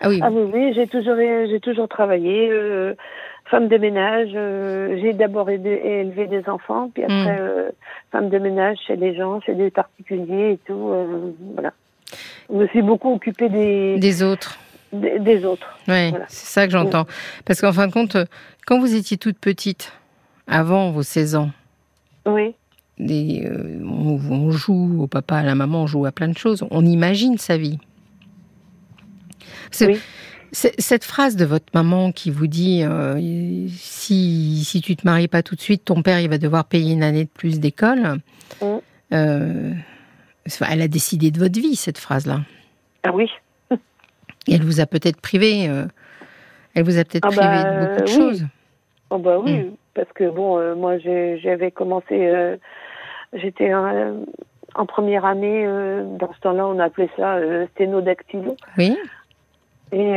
Ah 0.00 0.08
oui. 0.08 0.20
Ah 0.22 0.30
oui, 0.30 0.72
j'ai 0.74 0.86
toujours, 0.86 1.16
j'ai 1.16 1.60
toujours 1.60 1.88
travaillé. 1.88 2.48
Euh, 2.50 2.94
femme 3.46 3.68
de 3.68 3.76
ménage. 3.76 4.30
Euh, 4.34 4.98
j'ai 5.00 5.12
d'abord 5.12 5.50
élevé 5.50 6.26
des 6.26 6.48
enfants, 6.48 6.90
puis 6.92 7.04
après 7.04 7.36
hmm. 7.36 7.38
euh, 7.40 7.70
femme 8.10 8.30
de 8.30 8.38
ménage 8.38 8.78
chez 8.86 8.96
les 8.96 9.14
gens, 9.14 9.40
chez 9.40 9.54
des 9.54 9.70
particuliers 9.70 10.52
et 10.52 10.58
tout. 10.66 11.34
voilà. 11.54 11.72
Je 12.48 12.56
me 12.56 12.66
suis 12.68 12.82
beaucoup 12.82 13.12
occupée 13.12 13.48
des 13.48 13.98
des 13.98 14.22
autres 14.22 14.58
des, 14.92 15.44
autres. 15.44 15.66
Oui, 15.88 16.12
c'est 16.28 16.46
ça 16.46 16.66
que 16.66 16.72
j'entends. 16.72 17.06
Parce 17.44 17.60
qu'en 17.60 17.72
fin 17.72 17.86
de 17.86 17.92
compte, 17.92 18.16
quand 18.66 18.80
vous 18.80 18.94
étiez 18.94 19.16
toute 19.16 19.38
petite, 19.38 19.92
avant 20.46 20.90
vos 20.90 21.02
16 21.02 21.36
ans, 21.36 21.50
oui. 22.26 22.54
Euh, 23.00 23.80
on, 23.82 24.50
joue 24.50 25.02
au 25.02 25.06
papa, 25.06 25.36
à 25.36 25.42
la 25.42 25.54
maman, 25.54 25.82
on 25.82 25.86
joue 25.86 26.04
à 26.04 26.12
plein 26.12 26.28
de 26.28 26.36
choses. 26.36 26.64
On 26.70 26.84
imagine 26.84 27.38
sa 27.38 27.56
vie. 27.56 27.78
Oui. 29.80 29.98
Cette 30.52 31.04
phrase 31.04 31.36
de 31.36 31.44
votre 31.44 31.66
maman 31.74 32.10
qui 32.10 32.32
vous 32.32 32.48
dit 32.48 32.82
euh, 32.82 33.68
si, 33.68 34.64
si 34.64 34.80
tu 34.80 34.96
te 34.96 35.06
maries 35.06 35.28
pas 35.28 35.44
tout 35.44 35.54
de 35.54 35.60
suite, 35.60 35.84
ton 35.84 36.02
père 36.02 36.18
il 36.18 36.28
va 36.28 36.38
devoir 36.38 36.64
payer 36.64 36.92
une 36.92 37.04
année 37.04 37.24
de 37.24 37.30
plus 37.30 37.60
d'école. 37.60 38.18
Mm. 38.60 38.66
Euh, 39.12 39.72
elle 40.68 40.82
a 40.82 40.88
décidé 40.88 41.30
de 41.30 41.38
votre 41.38 41.60
vie 41.60 41.76
cette 41.76 41.98
phrase 41.98 42.26
là. 42.26 42.40
Ah 43.04 43.12
oui. 43.14 43.30
Et 44.50 44.54
elle 44.54 44.64
vous 44.64 44.80
a 44.80 44.86
peut-être 44.86 45.20
privé. 45.20 45.68
Euh, 45.68 45.84
elle 46.74 46.84
vous 46.84 46.98
a 46.98 47.04
peut-être 47.04 47.24
ah 47.24 47.28
privé 47.28 47.46
de 47.46 47.62
bah, 47.62 47.86
beaucoup 47.86 48.02
de 48.02 48.06
choses. 48.08 48.46
Oh 49.10 49.18
bah 49.18 49.38
oui, 49.38 49.58
hmm. 49.58 49.70
parce 49.94 50.12
que 50.12 50.28
bon, 50.28 50.58
euh, 50.58 50.74
moi 50.74 50.98
j'avais 50.98 51.70
commencé, 51.70 52.06
euh, 52.12 52.56
j'étais 53.32 53.72
en 53.74 54.86
première 54.86 55.24
année, 55.24 55.66
dans 56.18 56.32
ce 56.32 56.40
temps-là 56.40 56.66
on 56.66 56.78
appelait 56.78 57.10
ça 57.16 57.38
sténodactylo. 57.74 58.56
Oui. 58.78 58.96
Et 59.92 60.14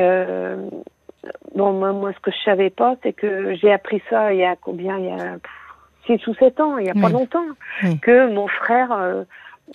bon, 1.55 1.73
moi, 1.73 2.13
ce 2.13 2.19
que 2.19 2.29
je 2.29 2.43
savais 2.45 2.69
pas, 2.69 2.95
c'est 3.01 3.13
que 3.13 3.55
j'ai 3.55 3.73
appris 3.73 4.01
ça 4.11 4.31
il 4.31 4.39
y 4.39 4.43
a 4.43 4.55
combien 4.55 4.99
Il 4.99 5.05
y 5.05 5.11
a 5.11 5.37
6 6.05 6.27
ou 6.27 6.35
7 6.35 6.59
ans, 6.59 6.77
il 6.77 6.85
y 6.85 6.91
a 6.91 6.93
pas 6.93 7.09
longtemps, 7.09 7.47
que 8.01 8.31
mon 8.31 8.47
frère, 8.47 9.25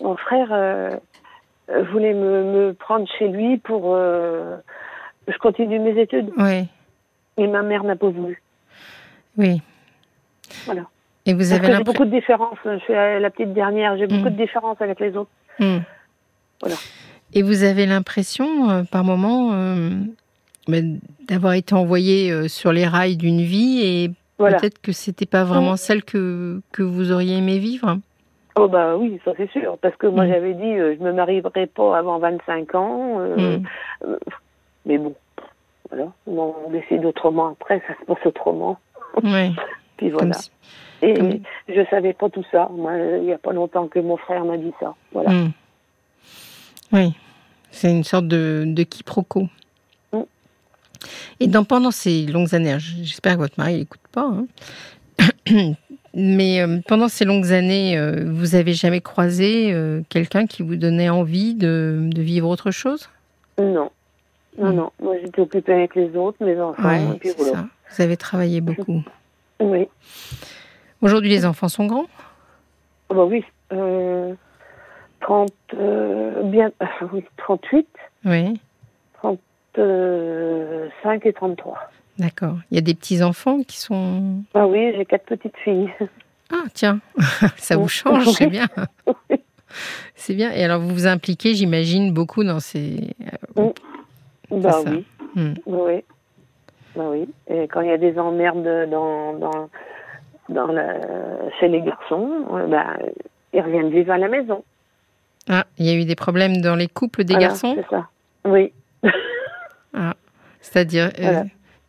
mon 0.01 0.17
frère 0.17 1.01
voulait 1.93 2.15
me, 2.15 2.45
me, 2.45 2.75
prendre 2.75 3.07
chez 3.19 3.29
lui 3.29 3.59
pour 3.59 3.95
euh, 3.95 4.57
je 5.27 5.37
continue 5.39 5.79
mes 5.79 6.01
études. 6.01 6.31
Oui. 6.37 6.67
Et 7.37 7.47
ma 7.47 7.63
mère 7.63 7.85
n'a 7.85 7.97
pas 7.97 8.09
voulu. 8.09 8.43
Oui. 9.37 9.63
Voilà. 10.65 10.83
Et 11.27 11.35
vous 11.35 11.53
avez 11.53 11.75
j'ai 11.75 11.85
beaucoup 11.85 12.07
de 12.07 12.11
différences. 12.11 12.59
Je 12.65 12.79
suis 12.79 12.93
la 12.93 13.31
petite 13.31 13.53
dernière. 13.53 13.97
J'ai 13.99 14.07
beaucoup 14.07 14.29
mm. 14.29 14.37
de 14.37 14.43
différences 14.43 14.81
avec 14.81 14.99
les 14.99 15.17
autres. 15.17 15.31
Mm. 15.59 15.79
Voilà. 16.61 16.77
Et 17.35 17.43
vous 17.43 17.63
avez 17.63 17.85
l'impression, 17.85 18.71
euh, 18.71 18.83
par 18.85 19.05
moment, 19.05 19.53
d'avoir 21.29 21.53
été 21.53 21.75
envoyé 21.75 22.49
sur 22.49 22.73
les 22.73 22.87
rails 22.87 23.19
d'une 23.19 23.43
vie 23.43 23.81
et 23.83 24.11
peut-être 24.39 24.81
que 24.81 24.93
c'était 24.93 25.27
pas 25.27 25.45
vraiment 25.45 25.75
mm. 25.75 25.79
celle 25.79 26.03
que, 26.03 26.63
que 26.73 26.83
vous 26.83 27.13
auriez 27.13 27.37
aimé 27.37 27.59
vivre? 27.59 27.99
Oh 28.59 28.69
bah 28.69 28.97
oui, 28.97 29.21
ça 29.25 29.33
c'est 29.37 29.51
sûr, 29.51 29.79
parce 29.79 29.95
que 29.97 30.09
moi 30.09 30.25
mm. 30.25 30.29
j'avais 30.29 30.55
dit 30.55 30.73
euh, 30.73 30.97
je 30.99 31.05
me 31.05 31.13
marierai 31.13 31.67
pas 31.67 31.97
avant 31.97 32.19
25 32.19 32.75
ans, 32.75 33.21
euh, 33.21 33.59
mm. 33.59 33.63
euh, 34.05 34.19
mais 34.85 34.99
bon, 34.99 35.15
voilà, 35.89 36.11
on 36.27 36.71
décide 36.71 37.05
autrement 37.05 37.49
après, 37.49 37.81
ça 37.87 37.95
se 38.01 38.05
passe 38.05 38.27
autrement. 38.27 38.79
Oui. 39.23 39.55
Puis 39.97 40.11
voilà. 40.11 40.37
Et 41.03 41.15
je 41.69 41.85
savais 41.91 42.13
pas 42.13 42.29
tout 42.29 42.45
ça. 42.51 42.69
Moi, 42.73 42.97
il 42.97 43.23
n'y 43.23 43.33
a 43.33 43.39
pas 43.39 43.53
longtemps 43.53 43.87
que 43.87 43.99
mon 44.01 44.17
frère 44.17 44.45
m'a 44.45 44.57
dit 44.57 44.73
ça. 44.81 44.95
Voilà. 45.13 45.31
Mm. 45.31 45.53
Oui, 46.93 47.15
c'est 47.71 47.91
une 47.91 48.05
sorte 48.05 48.27
de, 48.27 48.65
de 48.67 48.83
quiproquo. 48.83 49.49
Et 51.41 51.47
dans, 51.47 51.65
pendant 51.65 51.93
ces 51.93 52.27
longues 52.27 52.55
années, 52.55 52.77
j'espère 52.79 53.35
que 53.35 53.39
votre 53.39 53.55
mari 53.59 53.79
n'écoute 53.79 54.01
pas, 54.11 54.29
hein, 54.29 54.47
Mais 56.21 56.61
euh, 56.61 56.81
pendant 56.89 57.07
ces 57.07 57.25
longues 57.25 57.53
années, 57.53 57.97
euh, 57.97 58.25
vous 58.27 58.57
avez 58.57 58.73
jamais 58.73 59.01
croisé 59.01 59.73
euh, 59.73 60.01
quelqu'un 60.09 60.47
qui 60.47 60.65
vous 60.65 60.75
donnait 60.75 61.09
envie 61.09 61.55
de, 61.55 62.11
de 62.13 62.23
vivre 62.23 62.49
autre 62.49 62.73
chose? 62.73 63.09
Non. 63.57 63.93
Non, 64.59 64.73
non. 64.73 64.91
Moi, 65.01 65.15
j'étais 65.23 65.41
occupée 65.41 65.75
avec 65.75 65.95
les 65.95 66.17
autres, 66.17 66.45
mes 66.45 66.61
enfants. 66.61 66.83
Oui, 66.85 67.15
et 67.15 67.19
puis 67.19 67.31
ça. 67.31 67.67
Vous 67.91 68.03
avez 68.03 68.17
travaillé 68.17 68.61
beaucoup. 68.61 69.03
Oui. 69.61 69.89
Aujourd'hui, 71.03 71.31
les 71.31 71.45
enfants 71.45 71.69
sont 71.69 71.87
grands? 71.87 72.07
Ah 73.11 73.15
bah 73.15 73.25
oui. 73.25 73.45
Euh, 73.73 74.33
30, 75.21 75.51
euh, 75.75 76.45
bien, 76.45 76.71
oui, 77.13 77.25
38, 77.39 77.89
Oui, 78.25 78.61
35 79.21 81.27
et 81.27 81.33
33. 81.33 81.91
D'accord. 82.19 82.57
Il 82.71 82.75
y 82.77 82.79
a 82.79 82.83
des 82.83 82.95
petits-enfants 82.95 83.63
qui 83.63 83.79
sont... 83.79 84.43
Ah 84.55 84.67
oui, 84.67 84.93
j'ai 84.97 85.05
quatre 85.05 85.27
petites 85.27 85.57
filles. 85.59 85.91
Ah, 86.53 86.65
tiens, 86.75 87.01
ça 87.57 87.77
vous 87.77 87.83
Oui. 87.85 87.89
change, 87.89 88.27
c'est 88.33 88.47
bien. 88.47 88.67
C'est 90.15 90.35
bien. 90.35 90.51
Et 90.51 90.65
alors, 90.65 90.81
vous 90.81 90.89
vous 90.89 91.07
impliquez, 91.07 91.55
j'imagine, 91.55 92.13
beaucoup 92.13 92.43
dans 92.43 92.59
ces... 92.59 93.11
bah 94.51 94.73
ça. 94.73 94.83
oui. 94.91 95.05
Hmm. 95.35 95.53
Oui. 95.67 96.05
Bah 96.97 97.05
oui. 97.11 97.29
Et 97.49 97.69
quand 97.69 97.83
il 97.83 97.89
y 97.89 97.93
a 97.93 97.99
des 97.99 98.19
emmerdes 98.19 98.65
dans, 98.91 99.35
dans, 99.35 99.69
dans 100.49 100.67
la, 100.69 100.95
chez 101.61 101.69
les 101.69 101.83
garçons, 101.83 102.47
euh, 102.53 102.67
bah, 102.67 102.97
ils 103.53 103.61
reviennent 103.61 103.91
vivre 103.91 104.11
à 104.11 104.17
la 104.19 104.29
maison. 104.29 104.65
Ah, 105.51 105.67
il 105.77 105.85
y 105.85 105.91
a 105.91 105.95
eu 105.95 106.07
des 106.07 106.17
problèmes 106.17 106.63
dans 106.63 106.75
les 106.75 106.89
couples 106.89 107.25
des 107.25 107.35
Voilà, 107.35 107.49
garçons? 107.49 107.77
C'est 107.77 107.89
ça. 107.91 108.09
Oui. 108.45 108.73
Ah, 109.95 110.15
c'est-à-dire, 110.61 111.11
euh. 111.19 111.43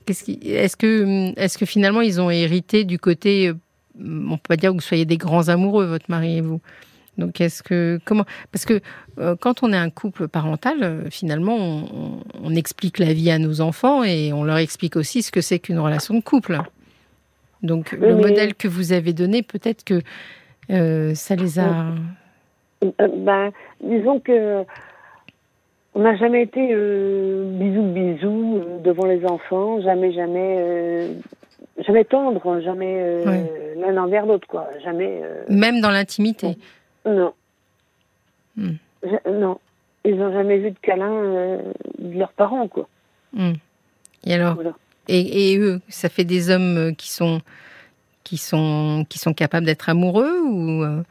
Qu'est-ce 0.09 0.23
qui, 0.23 0.39
est-ce 0.43 0.75
que, 0.75 1.39
est-ce 1.39 1.59
que 1.59 1.67
finalement 1.67 2.01
ils 2.01 2.19
ont 2.19 2.31
hérité 2.31 2.83
du 2.83 2.97
côté, 2.97 3.49
euh, 3.49 3.53
on 3.99 4.37
peut 4.37 4.47
pas 4.49 4.55
dire 4.55 4.71
que 4.71 4.75
vous 4.75 4.81
soyez 4.81 5.05
des 5.05 5.17
grands 5.17 5.49
amoureux, 5.49 5.85
votre 5.85 6.09
mari 6.09 6.37
et 6.37 6.41
vous. 6.41 6.61
Donc, 7.19 7.39
est-ce 7.41 7.61
que 7.61 7.99
comment 8.05 8.25
Parce 8.51 8.65
que 8.65 8.81
euh, 9.19 9.35
quand 9.39 9.61
on 9.61 9.71
est 9.71 9.77
un 9.77 9.91
couple 9.91 10.27
parental, 10.27 10.77
euh, 10.81 11.09
finalement, 11.11 11.85
on, 12.41 12.55
explique 12.55 12.97
la 12.97 13.13
vie 13.13 13.29
à 13.29 13.37
nos 13.37 13.61
enfants 13.61 14.03
et 14.03 14.33
on 14.33 14.43
leur 14.43 14.57
explique 14.57 14.95
aussi 14.95 15.21
ce 15.21 15.31
que 15.31 15.41
c'est 15.41 15.59
qu'une 15.59 15.79
relation 15.79 16.15
de 16.15 16.21
couple. 16.21 16.59
Donc, 17.61 17.91
le 17.91 18.15
mais- 18.15 18.29
modèle 18.29 18.55
que 18.55 18.67
vous 18.67 18.93
avez 18.93 19.13
donné, 19.13 19.43
peut-être 19.43 19.83
que 19.83 20.01
euh, 20.71 21.13
ça 21.13 21.35
les 21.35 21.59
a. 21.59 21.93
Ben, 22.81 23.51
disons 23.83 24.19
que 24.21 24.63
on 25.99 26.03
n'a 26.03 26.15
jamais 26.15 26.43
été 26.43 26.69
euh, 26.71 27.43
bisous 27.59 27.91
bisous 27.91 28.55
euh, 28.63 28.79
devant 28.79 29.05
les 29.05 29.25
enfants, 29.25 29.81
jamais 29.81 30.13
jamais 30.13 30.55
euh, 30.59 31.13
jamais 31.85 32.05
tendre, 32.05 32.61
jamais 32.61 33.01
euh, 33.01 33.25
Ouais. 33.25 33.75
l'un 33.77 33.97
envers 34.01 34.25
l'autre 34.25 34.47
quoi, 34.47 34.67
jamais 34.81 35.21
Même 35.49 35.81
dans 35.81 35.91
l'intimité. 35.91 36.57
non. 37.05 37.33
Hmm. 38.55 38.75
Non, 39.29 39.59
ils 40.05 40.15
n'ont 40.17 40.31
jamais 40.31 40.57
vu 40.59 40.71
de 40.71 40.77
câlin 40.81 41.59
de 41.99 42.17
leurs 42.17 42.31
parents 42.33 42.67
quoi. 42.69 42.87
Hmm. 43.33 43.53
Et 44.25 44.33
alors 44.35 44.55
Voilà. 44.55 44.73
Et, 45.09 45.51
et 45.53 45.57
eux, 45.57 45.81
ça 45.89 46.07
fait 46.07 46.23
des 46.23 46.49
hommes 46.49 46.93
qui 46.97 47.09
sont 47.11 47.41
qui 48.23 48.37
sont 48.37 49.05
qui 49.09 49.17
sont 49.19 49.33
capables 49.33 49.65
d'être 49.65 49.89
amoureux 49.89 50.39
ou, 50.45 50.83
ou- 50.85 51.03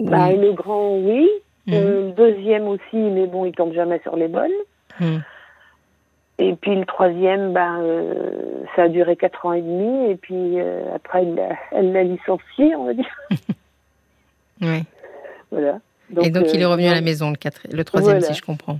Bah, 0.00 0.32
le 0.32 0.52
grand 0.52 0.96
oui, 0.98 1.28
Mhm. 1.66 1.74
Euh, 1.74 2.06
le 2.06 2.12
deuxième 2.12 2.66
aussi, 2.68 2.96
mais 2.96 3.26
bon 3.26 3.44
il 3.44 3.52
tombe 3.52 3.72
jamais 3.74 4.00
sur 4.00 4.16
les 4.16 4.28
bonnes. 4.28 4.50
Mhm. 4.98 5.22
Et 6.38 6.54
puis 6.56 6.74
le 6.74 6.86
troisième, 6.86 7.52
ben, 7.52 7.80
euh, 7.82 8.64
ça 8.74 8.84
a 8.84 8.88
duré 8.88 9.14
quatre 9.16 9.44
ans 9.44 9.52
et 9.52 9.60
demi, 9.60 10.10
et 10.10 10.16
puis 10.16 10.58
euh, 10.58 10.82
après 10.94 11.24
elle 11.72 11.92
l'a- 11.92 12.02
licencié, 12.02 12.74
on 12.76 12.84
va 12.84 12.94
dire. 12.94 13.14
Ouais. 14.62 14.82
Voilà. 15.50 15.78
et 16.22 16.30
donc 16.30 16.52
il 16.52 16.60
est 16.60 16.64
euh, 16.64 16.68
revenu 16.68 16.86
à 16.88 16.92
la 16.94 17.00
maison 17.00 17.30
le 17.30 17.36
quatre, 17.36 17.62
le 17.72 17.82
troisième 17.84 18.18
Voilà. 18.18 18.32
si 18.34 18.38
je 18.38 18.44
comprends. 18.44 18.78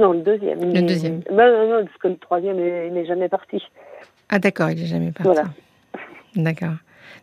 Non, 0.00 0.12
le 0.12 0.20
deuxième. 0.20 0.58
Le 0.72 0.74
Il- 0.80 0.86
deuxième. 0.86 1.20
Ben, 1.30 1.52
non, 1.52 1.68
non, 1.68 1.84
parce 1.84 1.98
que 1.98 2.08
le 2.08 2.16
troisième, 2.16 2.58
il 2.58 2.92
n'est 2.94 3.04
jamais 3.04 3.28
parti. 3.28 3.62
Ah 4.30 4.38
d'accord, 4.38 4.70
il 4.70 4.82
est 4.82 4.86
jamais 4.86 5.12
parti. 5.12 5.24
Voilà. 5.24 5.44
D'accord. 6.34 6.74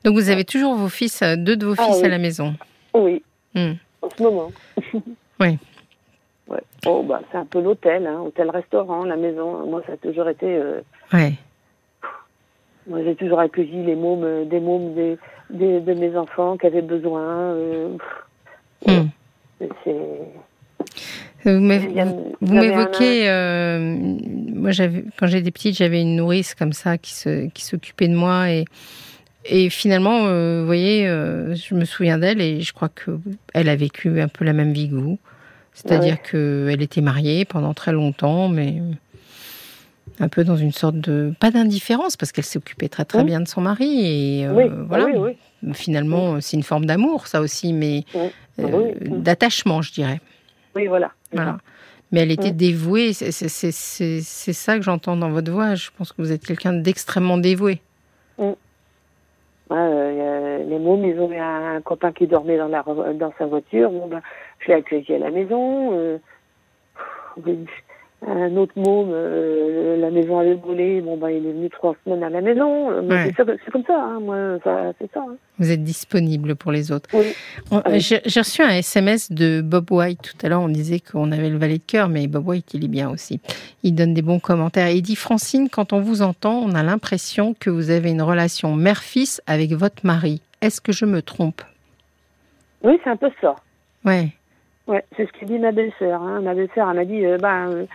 Donc 0.04 0.14
vous 0.14 0.30
avez 0.30 0.46
toujours 0.46 0.76
vos 0.76 0.88
fils, 0.88 1.24
deux 1.24 1.58
de 1.58 1.66
vos 1.66 1.74
Ah, 1.80 1.86
fils 1.86 1.98
à 1.98 2.04
oui. 2.04 2.10
la 2.10 2.18
maison. 2.20 2.54
Oui, 2.94 3.24
Hmm. 3.56 3.74
En 4.02 4.10
ce 4.10 4.24
moment. 4.24 4.52
Oui. 5.40 5.58
Ouais. 6.50 6.64
Oh, 6.88 7.04
bah, 7.04 7.22
c'est 7.32 7.38
un 7.38 7.46
peu 7.46 7.62
l'hôtel, 7.62 8.08
hein, 8.08 8.22
hôtel-restaurant, 8.26 9.04
la 9.04 9.18
maison. 9.18 9.68
Moi, 9.68 9.84
ça 9.86 9.94
a 9.94 9.98
toujours 9.98 10.28
été. 10.30 10.48
euh, 10.48 10.82
Ouais. 11.14 11.34
moi, 12.88 13.04
j'ai 13.04 13.14
toujours 13.16 13.40
accueilli 13.40 13.84
les 13.86 13.96
mômes, 13.96 14.24
euh, 14.24 14.46
des 14.46 14.60
mômes 14.60 14.96
des, 14.96 15.20
des- 15.52 15.80
de 15.80 15.94
mes 15.94 16.18
enfants 16.18 16.58
qui 16.58 16.66
avaient 16.66 16.82
besoin. 16.82 17.22
euh, 17.54 17.98
Hmm. 18.88 19.10
Vous 21.46 22.54
m'évoquez, 22.54 23.30
euh, 23.30 23.80
moi 24.56 24.72
quand 25.20 25.28
j'étais 25.28 25.52
petite, 25.52 25.76
j'avais 25.78 26.02
une 26.02 26.16
nourrice 26.16 26.56
comme 26.56 26.74
ça 26.74 26.98
qui 26.98 27.14
se, 27.14 27.48
qui 27.50 27.64
s'occupait 27.64 28.08
de 28.08 28.16
moi 28.16 28.50
et, 28.50 28.66
et 29.46 29.70
finalement, 29.70 30.26
euh, 30.26 30.60
vous 30.62 30.66
voyez, 30.66 31.08
euh, 31.08 31.56
je 31.56 31.74
me 31.76 31.86
souviens 31.86 32.18
d'elle 32.18 32.42
et 32.42 32.62
je 32.62 32.74
crois 32.74 32.90
que 32.90 33.20
elle 33.54 33.70
a 33.70 33.76
vécu 33.76 34.20
un 34.20 34.28
peu 34.28 34.44
la 34.46 34.54
même 34.54 34.74
vie 34.74 34.90
que 34.90 34.96
vous. 34.96 35.18
C'est-à-dire 35.74 36.22
qu'elle 36.22 36.82
était 36.82 37.00
mariée 37.02 37.46
pendant 37.46 37.74
très 37.74 37.94
longtemps, 37.94 38.50
mais 38.50 38.82
un 40.20 40.28
peu 40.28 40.44
dans 40.44 40.58
une 40.58 40.74
sorte 40.74 40.98
de, 40.98 41.34
pas 41.40 41.52
d'indifférence 41.52 42.18
parce 42.18 42.34
qu'elle 42.34 42.44
s'occupait 42.46 42.90
très 42.90 43.06
très 43.06 43.20
Oui. 43.20 43.26
bien 43.26 43.40
de 43.40 43.48
son 43.48 43.62
mari 43.62 44.40
et 44.42 44.46
euh, 44.46 44.54
Oui, 44.54 44.66
voilà. 44.88 45.06
oui, 45.06 45.14
oui. 45.64 45.74
Finalement, 45.74 46.42
c'est 46.42 46.58
une 46.58 46.64
forme 46.64 46.86
d'amour, 46.86 47.28
ça 47.28 47.40
aussi, 47.40 47.72
mais 47.72 48.04
Oui. 48.14 48.28
Euh, 48.60 48.92
oui. 49.02 49.10
d'attachement, 49.20 49.82
je 49.82 49.94
dirais. 49.94 50.20
Oui, 50.76 50.88
voilà. 50.88 51.12
Voilà. 51.32 51.58
Mais 52.12 52.22
elle 52.22 52.32
était 52.32 52.52
dévouée. 52.52 53.14
C'est 53.14 53.72
ça 53.72 54.78
que 54.78 54.84
j'entends 54.84 55.16
dans 55.16 55.30
votre 55.30 55.52
voix. 55.52 55.76
Je 55.76 55.90
pense 55.98 56.12
que 56.12 56.22
vous 56.22 56.32
êtes 56.34 56.46
quelqu'un 56.46 56.74
d'extrêmement 56.74 57.38
dévoué. 57.38 57.82
Ouais, 59.70 59.78
euh, 59.78 60.64
les 60.64 60.80
mômes, 60.80 61.06
ils 61.06 61.20
ont 61.20 61.32
un, 61.32 61.76
un 61.76 61.82
copain 61.82 62.12
qui 62.12 62.26
dormait 62.26 62.58
dans, 62.58 62.68
la, 62.68 62.84
dans 63.14 63.34
sa 63.38 63.46
voiture. 63.46 63.92
Bon, 63.92 64.08
ben, 64.08 64.22
je 64.60 64.70
l'ai 64.70 64.74
accueilli 64.76 65.14
à 65.14 65.20
la 65.20 65.30
maison. 65.30 66.20
Euh, 68.28 68.48
un 68.48 68.56
autre 68.58 68.74
môme, 68.76 69.10
euh, 69.14 69.96
la 69.98 70.10
maison 70.12 70.40
avait 70.40 70.56
brûlé. 70.56 71.02
Bon, 71.02 71.16
ben, 71.18 71.30
il 71.30 71.46
est 71.46 71.52
venu 71.54 71.70
trois 71.70 71.96
semaines 72.04 72.24
à 72.24 72.30
la 72.30 72.42
maison. 72.42 72.92
Euh, 72.92 73.02
Ouais. 73.02 73.32
C'est 73.38 73.72
comme 73.72 73.84
ça, 73.86 73.96
hein, 74.02 74.20
moi, 74.20 74.58
ça, 74.64 74.92
c'est 75.00 75.10
ça. 75.14 75.22
hein. 75.22 75.36
Vous 75.58 75.72
êtes 75.72 75.84
disponible 75.84 76.56
pour 76.56 76.72
les 76.72 76.92
autres. 76.92 77.10
Oui. 77.14 77.28
Oui. 77.72 78.00
J'ai 78.00 78.40
reçu 78.40 78.62
un 78.62 78.70
SMS 78.70 79.32
de 79.32 79.62
Bob 79.62 79.92
White 79.92 80.22
tout 80.22 80.46
à 80.46 80.50
l'heure. 80.50 80.62
On 80.62 80.68
disait 80.70 81.00
qu'on 81.00 81.32
avait 81.32 81.50
le 81.50 81.58
valet 81.58 81.78
de 81.78 81.84
cœur, 81.86 82.10
mais 82.10 82.28
Bob 82.28 82.48
White, 82.48 82.74
il 82.74 82.84
est 82.86 82.90
bien 82.90 83.10
aussi. 83.10 83.40
Il 83.84 83.96
donne 83.96 84.14
des 84.14 84.22
bons 84.22 84.40
commentaires. 84.40 84.90
Il 84.90 85.02
dit 85.02 85.16
Francine, 85.16 85.70
quand 85.70 85.94
on 85.94 86.00
vous 86.02 86.22
entend, 86.22 86.60
on 86.60 86.76
a 86.76 86.84
l'impression 86.84 87.56
que 87.60 87.70
vous 87.70 87.90
avez 87.90 88.12
une 88.12 88.22
relation 88.22 88.76
mère-fils 88.76 89.42
avec 89.48 89.72
votre 89.72 90.06
mari. 90.06 90.42
Est-ce 90.62 90.82
que 90.82 90.92
je 90.92 91.06
me 91.06 91.22
trompe? 91.22 91.62
Oui, 92.84 93.00
c'est 93.04 93.10
un 93.10 93.18
peu 93.18 93.30
ça. 93.42 93.56
Ouais. 94.06 94.30
Ouais, 94.88 95.04
c'est 95.16 95.28
ce 95.28 95.32
que 95.40 95.46
dit 95.46 95.60
ma 95.60 95.72
belle-sœur. 95.72 96.22
Hein. 96.22 96.42
Ma 96.42 96.54
belle-sœur, 96.54 96.90
elle 96.90 96.96
m'a 96.96 97.06
dit, 97.06 97.26
euh, 97.26 97.38
ben, 97.38 97.70
euh, 97.70 97.86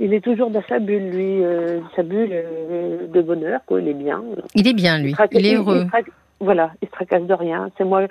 il 0.00 0.14
est 0.14 0.20
toujours 0.22 0.50
dans 0.50 0.62
sa 0.68 0.78
bulle, 0.80 1.10
lui, 1.10 1.44
euh, 1.44 1.80
sa 1.94 2.02
bulle 2.02 2.30
euh, 2.32 3.06
de 3.06 3.22
bonheur, 3.22 3.60
quoi. 3.66 3.80
Il 3.80 3.88
est 3.88 3.94
bien. 3.94 4.22
Il 4.54 4.66
est 4.66 4.72
bien, 4.72 4.98
lui. 4.98 5.14
Il 5.32 5.46
est 5.46 5.54
heureux. 5.54 5.86
il 5.94 6.04
voilà, 6.40 6.72
il 6.82 6.86
se 6.88 6.92
tracasse 6.92 7.22
de 7.24 7.34
rien. 7.34 7.70
C'est 7.76 7.84
moi, 7.84 8.06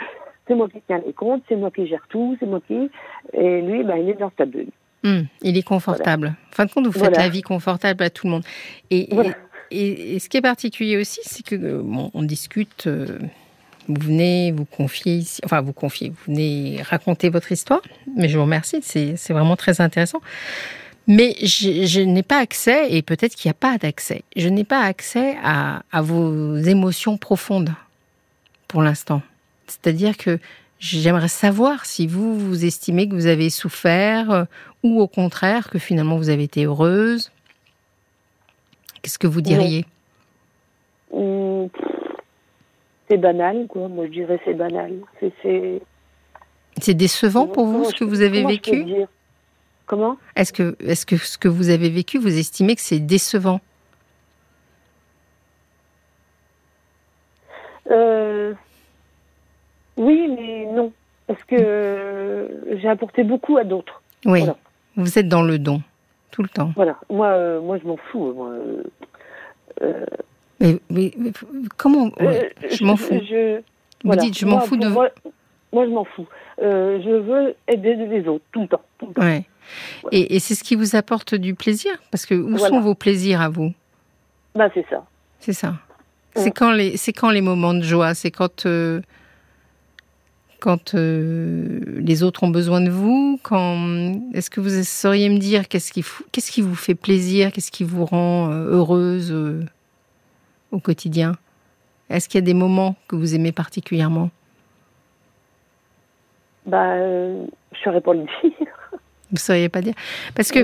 c'est 0.48 0.54
moi 0.54 0.70
qui 0.70 0.82
tiens 0.86 1.02
les 1.06 1.14
comptes, 1.14 1.42
c'est 1.50 1.56
moi 1.56 1.72
qui 1.72 1.88
gère 1.88 2.06
tout, 2.10 2.38
c'est 2.40 2.46
moi 2.46 2.62
qui. 2.68 2.90
Et 3.34 3.62
lui, 3.62 3.84
ben, 3.84 3.98
il 3.98 4.10
est 4.10 4.20
dans 4.20 4.32
sa 4.38 4.46
bulle. 4.46 4.70
Hum, 5.04 5.26
il 5.42 5.58
est 5.58 5.64
confortable. 5.64 6.28
En 6.52 6.56
fin 6.56 6.66
de 6.66 6.72
compte, 6.72 6.86
vous 6.86 6.92
faites 6.92 7.02
Voilà. 7.10 7.24
la 7.24 7.30
vie 7.30 7.42
confortable 7.42 8.04
à 8.04 8.10
tout 8.12 8.28
le 8.28 8.32
monde. 8.34 8.44
Et, 8.92 9.08
Voilà. 9.12 9.32
et, 9.72 10.20
ce 10.20 10.30
qui 10.30 10.38
est 10.38 10.42
particulier 10.42 10.98
aussi, 10.98 11.22
c'est 11.24 11.44
que 11.44 11.56
euh, 11.56 11.82
bon, 11.84 12.12
on 12.14 12.22
discute. 12.22 12.86
euh, 12.88 13.18
vous 13.88 14.02
venez 14.02 14.52
vous 14.52 14.66
confier 14.66 15.16
ici, 15.16 15.42
enfin 15.44 15.62
vous 15.62 15.74
confier, 15.74 16.10
vous 16.10 16.32
venez 16.34 16.80
raconter 16.84 17.30
votre 17.30 17.52
histoire. 17.52 17.82
Mais 18.16 18.30
je 18.30 18.38
vous 18.38 18.44
remercie, 18.44 18.82
c'est 18.84 19.34
vraiment 19.34 19.56
très 19.56 19.82
intéressant. 19.82 20.22
Mais 21.10 21.36
je, 21.42 21.88
je 21.88 22.02
n'ai 22.02 22.22
pas 22.22 22.38
accès, 22.38 22.94
et 22.96 23.02
peut-être 23.02 23.36
qu'il 23.36 23.50
n'y 23.50 23.54
a 23.54 23.56
pas 23.56 23.80
d'accès. 23.80 24.22
Je 24.36 24.48
n'ai 24.48 24.64
pas 24.64 24.82
accès 24.82 25.36
à, 25.44 25.82
à 25.92 26.02
vos 26.04 26.56
émotions 26.56 27.18
profondes 27.18 27.72
pour 28.68 28.84
l'instant. 28.84 29.24
C'est-à-dire 29.66 30.18
que 30.18 30.38
j'aimerais 30.80 31.28
savoir 31.28 31.88
si 31.88 32.06
vous, 32.06 32.38
vous 32.38 32.64
estimez 32.64 33.10
que 33.10 33.16
vous 33.16 33.26
avez 33.26 33.50
souffert 33.50 34.30
euh, 34.30 34.44
ou 34.84 35.02
au 35.02 35.08
contraire 35.08 35.72
que 35.72 35.80
finalement 35.80 36.16
vous 36.18 36.30
avez 36.30 36.44
été 36.44 36.66
heureuse. 36.66 37.32
Qu'est-ce 39.02 39.18
que 39.18 39.28
vous 39.28 39.42
diriez? 39.42 39.86
C'est 43.10 43.18
banal, 43.18 43.66
quoi. 43.68 43.88
Moi, 43.88 44.06
je 44.06 44.12
dirais 44.12 44.40
c'est 44.46 44.54
banal. 44.54 44.94
C'est, 45.42 46.94
décevant 46.94 47.48
pour 47.48 47.66
vous 47.66 47.86
ce 47.86 47.96
que 47.96 48.04
vous 48.04 48.22
avez 48.22 48.44
comment 48.44 48.54
je 48.54 48.60
peux 48.60 48.72
vécu? 48.72 48.84
dire? 48.86 49.08
Comment? 49.90 50.18
Est-ce 50.36 50.54
que, 50.54 50.76
est 50.82 51.04
que 51.04 51.18
ce 51.18 51.40
que 51.40 51.48
vous 51.48 51.72
avez 51.72 51.90
vécu, 51.90 52.20
vous 52.20 52.38
estimez 52.38 52.76
que 52.76 52.82
c'est 52.82 53.00
décevant? 53.00 53.60
Euh, 57.90 58.54
Oui, 59.98 60.28
mais 60.38 60.68
non. 60.72 60.94
Parce 61.26 61.44
que 61.44 62.78
j'ai 62.80 62.88
apporté 62.88 63.24
beaucoup 63.24 63.58
à 63.58 63.64
d'autres. 63.64 64.04
Oui. 64.26 64.44
Vous 64.96 65.18
êtes 65.18 65.28
dans 65.28 65.42
le 65.42 65.58
don, 65.58 65.82
tout 66.30 66.44
le 66.44 66.50
temps. 66.50 66.72
Voilà. 66.76 67.00
Moi, 67.10 67.26
euh, 67.26 67.60
moi 67.60 67.80
je 67.80 67.88
m'en 67.88 67.98
fous. 67.98 68.32
Moi, 68.34 68.52
euh, 69.82 70.06
mais, 70.92 71.12
comment 71.78 72.12
Je 72.20 72.84
m'en 72.84 72.96
fous. 72.96 73.20
Je, 73.28 73.60
vous 74.04 74.16
dites, 74.18 74.38
je 74.38 74.46
m'en 74.46 74.60
fous 74.60 74.78
de 74.78 74.88
moi, 74.88 75.10
moi, 75.74 75.86
je 75.88 75.90
m'en 75.90 76.06
fous. 76.06 76.28
je 76.60 77.18
veux 77.18 77.56
aider 77.68 77.96
les 77.96 78.28
autres, 78.28 78.46
tout 78.52 78.62
le 78.62 78.68
temps. 78.68 78.84
Ouais. 79.18 79.46
Et, 80.12 80.40
c'est 80.40 80.56
ce 80.56 80.64
qui 80.64 80.76
vous 80.76 80.96
apporte 80.96 81.36
du 81.36 81.56
plaisir 81.56 81.92
Parce 82.12 82.26
que 82.26 82.36
où 82.36 82.58
sont 82.58 82.80
vos 82.80 82.96
plaisirs 82.96 83.42
à 83.42 83.50
vous? 83.50 83.74
Bah, 84.56 84.70
c'est 84.74 84.86
ça. 84.90 85.06
C'est 85.40 85.54
ça. 85.54 85.76
C'est 86.36 86.52
quand 86.52 86.72
les, 86.72 86.96
c'est 86.98 87.14
quand 87.14 87.32
les 87.32 87.42
moments 87.42 87.74
de 87.74 87.82
joie 87.82 88.14
C'est 88.14 88.32
quand, 88.32 88.66
euh, 88.66 89.02
quand 90.60 90.96
euh, 90.96 91.80
les 91.98 92.24
autres 92.24 92.44
ont 92.44 92.50
besoin 92.50 92.82
de 92.82 92.90
vous 92.90 93.40
Quand 93.44 94.14
est-ce 94.34 94.50
que 94.50 94.62
vous 94.62 94.84
sauriez 94.84 95.30
me 95.30 95.38
dire 95.38 95.68
qu'est-ce 95.68 95.92
qui, 95.92 96.04
qu'est-ce 96.32 96.52
qui 96.52 96.62
vous 96.62 96.76
fait 96.76 96.96
plaisir 96.96 97.52
Qu'est-ce 97.52 97.72
qui 97.72 97.84
vous 97.84 98.06
rend 98.06 98.52
euh, 98.52 98.72
heureuse 98.72 99.36
au 100.72 100.80
quotidien? 100.80 101.34
Est-ce 102.10 102.28
qu'il 102.28 102.40
y 102.40 102.44
a 102.44 102.46
des 102.46 102.54
moments 102.54 102.96
que 103.08 103.16
vous 103.16 103.36
aimez 103.36 103.52
particulièrement? 103.52 104.30
Bah, 106.66 106.98
je 106.98 107.80
saurais 107.84 108.02
pas 108.02 108.14
le 108.14 108.22
dire. 108.22 108.68
Vous 109.30 109.36
ne 109.36 109.40
sauriez 109.40 109.70
pas 109.70 109.82
dire 109.82 109.94
Parce 110.36 110.52
que, 110.52 110.60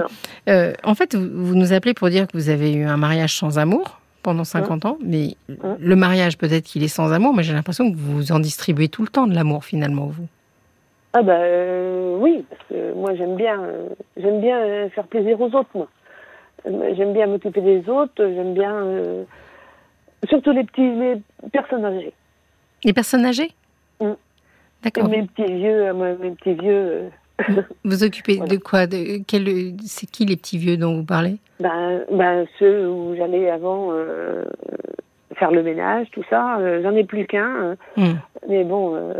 en 0.84 0.95
fait, 0.95 1.15
vous, 1.15 1.55
nous 1.55 1.74
appelez 1.74 1.93
pour 1.93 2.10
dire 2.10 2.27
que 2.27 2.38
vous 2.38 2.50
avez 2.50 2.74
eu 2.74 2.86
un 2.86 2.98
mariage 2.98 3.36
sans 3.38 3.60
amour 3.60 4.00
pendant 4.24 4.43
50 4.43 4.86
ans, 4.86 4.98
mais 5.03 5.36
le 5.79 5.95
mariage, 5.95 6.38
peut-être 6.38 6.65
qu'il 6.65 6.84
est 6.84 6.88
sans 6.88 7.12
amour, 7.13 7.34
mais 7.36 7.43
j'ai 7.43 7.53
l'impression 7.53 7.91
que 7.91 7.98
vous 7.98 8.31
en 8.31 8.39
distribuez 8.39 8.89
tout 8.89 9.03
le 9.03 9.10
temps 9.10 9.27
de 9.27 9.36
l'amour, 9.36 9.65
finalement, 9.65 10.07
vous. 10.07 10.27
Ah 11.17 11.22
bah 11.22 11.38
euh, 11.38 12.17
oui, 12.19 12.43
parce 12.50 12.62
que 12.67 12.93
moi 12.93 13.15
j'aime 13.15 13.38
bien, 13.38 13.63
euh, 13.63 13.88
j'aime 14.17 14.41
bien 14.41 14.60
euh, 14.60 14.89
faire 14.89 15.07
plaisir 15.07 15.39
aux 15.39 15.45
autres, 15.45 15.69
moi. 15.74 15.88
J'aime 16.65 17.13
bien 17.13 17.25
m'occuper 17.25 17.62
des 17.62 17.88
autres, 17.88 18.15
j'aime 18.17 18.53
bien, 18.53 18.84
surtout 20.27 20.51
les 20.51 20.65
petits, 20.65 20.81
les 20.81 21.22
personnes 21.53 21.86
âgées. 21.86 22.12
Les 22.84 22.91
personnes 22.91 23.25
âgées? 23.25 23.51
Mmh. 24.01 24.12
D'accord. 24.84 25.07
Mes 25.07 25.24
petits 25.24 25.53
vieux, 25.53 25.93
mes 25.93 26.31
petits 26.31 26.55
vieux, 26.55 27.12
vous 27.83 28.03
occupez 28.03 28.37
de 28.37 28.57
quoi 28.57 28.87
de, 28.87 29.23
quel, 29.27 29.47
C'est 29.85 30.09
qui 30.09 30.25
les 30.25 30.35
petits 30.35 30.57
vieux 30.57 30.77
dont 30.77 30.95
vous 30.95 31.03
parlez? 31.03 31.37
Ben, 31.59 32.01
ben, 32.11 32.45
Ceux 32.59 32.89
où 32.89 33.15
j'allais 33.15 33.49
avant 33.49 33.89
euh, 33.91 34.45
faire 35.35 35.51
le 35.51 35.63
ménage, 35.63 36.07
tout 36.11 36.23
ça. 36.29 36.57
Euh, 36.59 36.81
j'en 36.83 36.95
ai 36.95 37.03
plus 37.03 37.25
qu'un. 37.25 37.45
Hein. 37.45 37.75
Hmm. 37.97 38.13
Mais 38.47 38.63
bon, 38.63 38.95
euh, 38.95 39.13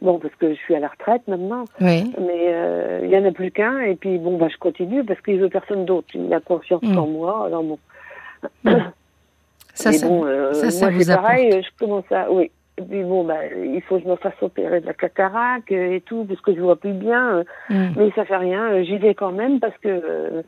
bon, 0.00 0.18
parce 0.18 0.34
que 0.36 0.50
je 0.50 0.58
suis 0.58 0.74
à 0.74 0.80
la 0.80 0.88
retraite 0.88 1.22
maintenant. 1.28 1.64
Oui. 1.80 2.12
Mais 2.20 3.00
il 3.02 3.08
n'y 3.08 3.16
en 3.16 3.24
a 3.24 3.32
plus 3.32 3.50
qu'un. 3.50 3.80
Et 3.80 3.94
puis, 3.94 4.18
bon, 4.18 4.36
ben, 4.36 4.48
je 4.48 4.58
continue 4.58 5.04
parce 5.04 5.20
qu'il 5.20 5.38
veut 5.38 5.48
personne 5.48 5.84
d'autre. 5.84 6.08
Il 6.14 6.32
a 6.32 6.40
confiance 6.40 6.82
hmm. 6.82 6.98
en 6.98 7.06
moi. 7.06 7.46
Alors 7.46 7.62
bon. 7.62 7.78
Hmm. 8.64 8.90
Ça, 9.74 9.92
ça, 9.92 10.08
bon, 10.08 10.24
ça, 10.54 10.70
ça, 10.70 10.90
moi, 10.90 11.00
c'est 11.02 11.14
pareil. 11.14 11.62
Je 11.62 11.84
commence 11.84 12.10
à. 12.10 12.30
Oui. 12.30 12.50
Et 12.78 12.82
puis 12.82 13.02
bon, 13.04 13.24
bah, 13.24 13.46
il 13.46 13.80
faut 13.82 13.96
que 13.96 14.04
je 14.04 14.08
me 14.08 14.16
fasse 14.16 14.34
opérer 14.42 14.80
de 14.80 14.86
la 14.86 14.94
cataracte 14.94 15.70
et 15.72 16.02
tout, 16.04 16.24
parce 16.24 16.40
que 16.40 16.54
je 16.54 16.60
vois 16.60 16.76
plus 16.76 16.92
bien. 16.92 17.44
Mm. 17.70 17.88
Mais 17.96 18.10
ça 18.14 18.24
fait 18.24 18.36
rien, 18.36 18.82
j'y 18.82 18.98
vais 18.98 19.14
quand 19.14 19.32
même 19.32 19.60
parce 19.60 19.76
que 19.78 19.88
euh, 19.88 20.42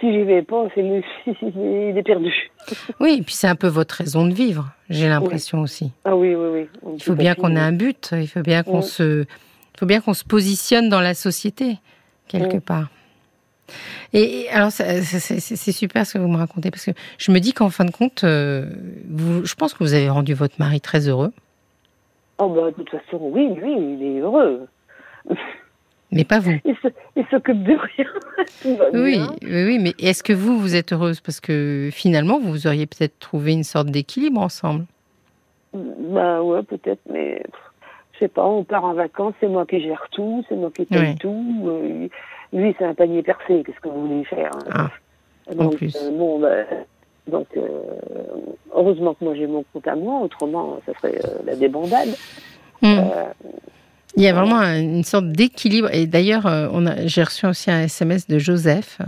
si 0.00 0.12
j'y 0.12 0.22
vais 0.22 0.42
pas, 0.42 0.66
c'est 0.74 0.82
lui, 0.82 1.04
il 1.26 1.96
est 1.96 2.02
perdu. 2.02 2.32
Oui, 3.00 3.18
et 3.20 3.22
puis 3.22 3.34
c'est 3.34 3.48
un 3.48 3.56
peu 3.56 3.68
votre 3.68 3.94
raison 3.96 4.26
de 4.26 4.34
vivre, 4.34 4.70
j'ai 4.88 5.08
l'impression 5.08 5.60
aussi. 5.60 5.92
Ah 6.04 6.16
oui, 6.16 6.34
oui, 6.34 6.68
oui. 6.82 6.94
il 6.94 7.02
faut 7.02 7.14
bien 7.14 7.34
qu'on 7.34 7.56
ait 7.56 7.60
un 7.60 7.72
but, 7.72 8.10
il 8.12 8.28
faut 8.28 8.42
bien 8.42 8.62
qu'on 8.62 8.82
se, 8.82 9.22
il 9.22 9.78
faut 9.78 9.86
bien 9.86 10.00
qu'on 10.00 10.14
se 10.14 10.24
positionne 10.24 10.88
dans 10.88 11.00
la 11.00 11.14
société 11.14 11.78
quelque 12.28 12.58
part. 12.58 12.88
Et 14.12 14.48
alors, 14.50 14.70
c'est 14.70 15.72
super 15.72 16.06
ce 16.06 16.14
que 16.14 16.18
vous 16.18 16.28
me 16.28 16.36
racontez, 16.36 16.70
parce 16.70 16.84
que 16.84 16.92
je 17.18 17.32
me 17.32 17.38
dis 17.38 17.52
qu'en 17.52 17.70
fin 17.70 17.84
de 17.84 17.90
compte, 17.90 18.24
euh, 18.24 18.66
vous, 19.08 19.44
je 19.44 19.54
pense 19.54 19.74
que 19.74 19.82
vous 19.82 19.94
avez 19.94 20.08
rendu 20.08 20.34
votre 20.34 20.54
mari 20.58 20.80
très 20.80 21.08
heureux. 21.08 21.32
Oh, 22.38 22.48
bah, 22.48 22.66
de 22.66 22.70
toute 22.70 22.90
façon, 22.90 23.18
oui, 23.20 23.48
lui, 23.54 23.72
il 23.72 24.02
est 24.02 24.20
heureux. 24.20 24.66
Mais 26.12 26.24
pas 26.24 26.38
vous. 26.38 26.58
Il 27.16 27.26
s'occupe 27.30 27.62
de 27.64 27.76
rien. 27.96 28.06
oui, 28.94 29.20
oui, 29.42 29.78
mais 29.80 29.92
est-ce 29.98 30.22
que 30.22 30.32
vous, 30.32 30.58
vous 30.58 30.76
êtes 30.76 30.92
heureuse? 30.92 31.20
Parce 31.20 31.40
que 31.40 31.88
finalement, 31.92 32.38
vous 32.38 32.66
auriez 32.66 32.86
peut-être 32.86 33.18
trouvé 33.18 33.52
une 33.52 33.64
sorte 33.64 33.88
d'équilibre 33.88 34.40
ensemble. 34.40 34.84
Bah 35.74 36.42
ouais, 36.42 36.62
peut-être, 36.62 37.00
mais 37.10 37.42
je 38.12 38.18
sais 38.20 38.28
pas, 38.28 38.44
on 38.46 38.64
part 38.64 38.84
en 38.84 38.94
vacances, 38.94 39.34
c'est 39.40 39.48
moi 39.48 39.66
qui 39.66 39.80
gère 39.80 40.06
tout, 40.12 40.44
c'est 40.48 40.54
moi 40.54 40.70
qui 40.74 40.84
paye 40.86 41.16
tout. 41.16 41.62
Euh, 41.66 42.08
lui, 42.52 42.74
c'est 42.78 42.84
un 42.84 42.94
panier 42.94 43.22
percé, 43.22 43.62
qu'est-ce 43.64 43.80
que 43.80 43.88
vous 43.88 44.06
voulez 44.06 44.24
faire 44.24 44.50
hein 44.74 44.90
ah, 45.48 45.54
donc, 45.54 45.74
en 45.74 45.76
plus. 45.76 45.96
Euh, 45.96 46.10
bon, 46.10 46.40
bah, 46.40 46.64
donc, 47.28 47.46
euh, 47.56 47.68
heureusement 48.74 49.14
que 49.14 49.24
moi 49.24 49.34
j'ai 49.34 49.46
mon 49.46 49.64
compte 49.72 49.86
à 49.86 49.96
moi, 49.96 50.20
autrement, 50.20 50.78
ça 50.86 50.92
serait 50.94 51.18
la 51.44 51.56
débandade. 51.56 52.08
Hmm. 52.82 53.00
il 54.16 54.22
y 54.22 54.28
a 54.28 54.34
vraiment 54.34 54.60
une 54.60 55.02
sorte 55.02 55.28
d'équilibre. 55.28 55.88
Et 55.92 56.06
d'ailleurs, 56.06 56.46
j'ai 57.06 57.22
reçu 57.22 57.46
aussi 57.46 57.70
un 57.70 57.82
SMS 57.82 58.26
de 58.26 58.38
Joseph 58.38 59.00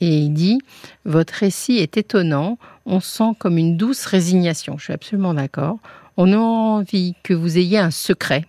et 0.00 0.08
il 0.08 0.30
dit 0.30 0.60
Votre 1.04 1.34
récit 1.34 1.78
est 1.78 1.96
étonnant. 1.96 2.58
On 2.86 3.00
sent 3.00 3.34
comme 3.38 3.58
une 3.58 3.76
douce 3.76 4.06
résignation. 4.06 4.78
Je 4.78 4.84
suis 4.84 4.92
absolument 4.92 5.34
d'accord 5.34 5.78
on 6.16 6.32
a 6.32 6.36
envie 6.36 7.14
que 7.22 7.34
vous 7.34 7.58
ayez 7.58 7.78
un 7.78 7.90
secret, 7.90 8.44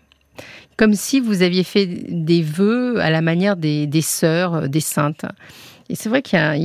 comme 0.78 0.94
si 0.94 1.20
vous 1.20 1.42
aviez 1.42 1.64
fait 1.64 1.86
des 1.86 2.42
vœux 2.42 3.00
à 3.00 3.10
la 3.10 3.22
manière 3.22 3.56
des, 3.56 3.88
sœurs, 4.02 4.56
euh, 4.56 4.68
des 4.68 4.80
saintes. 4.80 5.26
Et 5.90 5.96
c'est 5.96 6.10
vrai 6.10 6.24
a, 6.34 6.56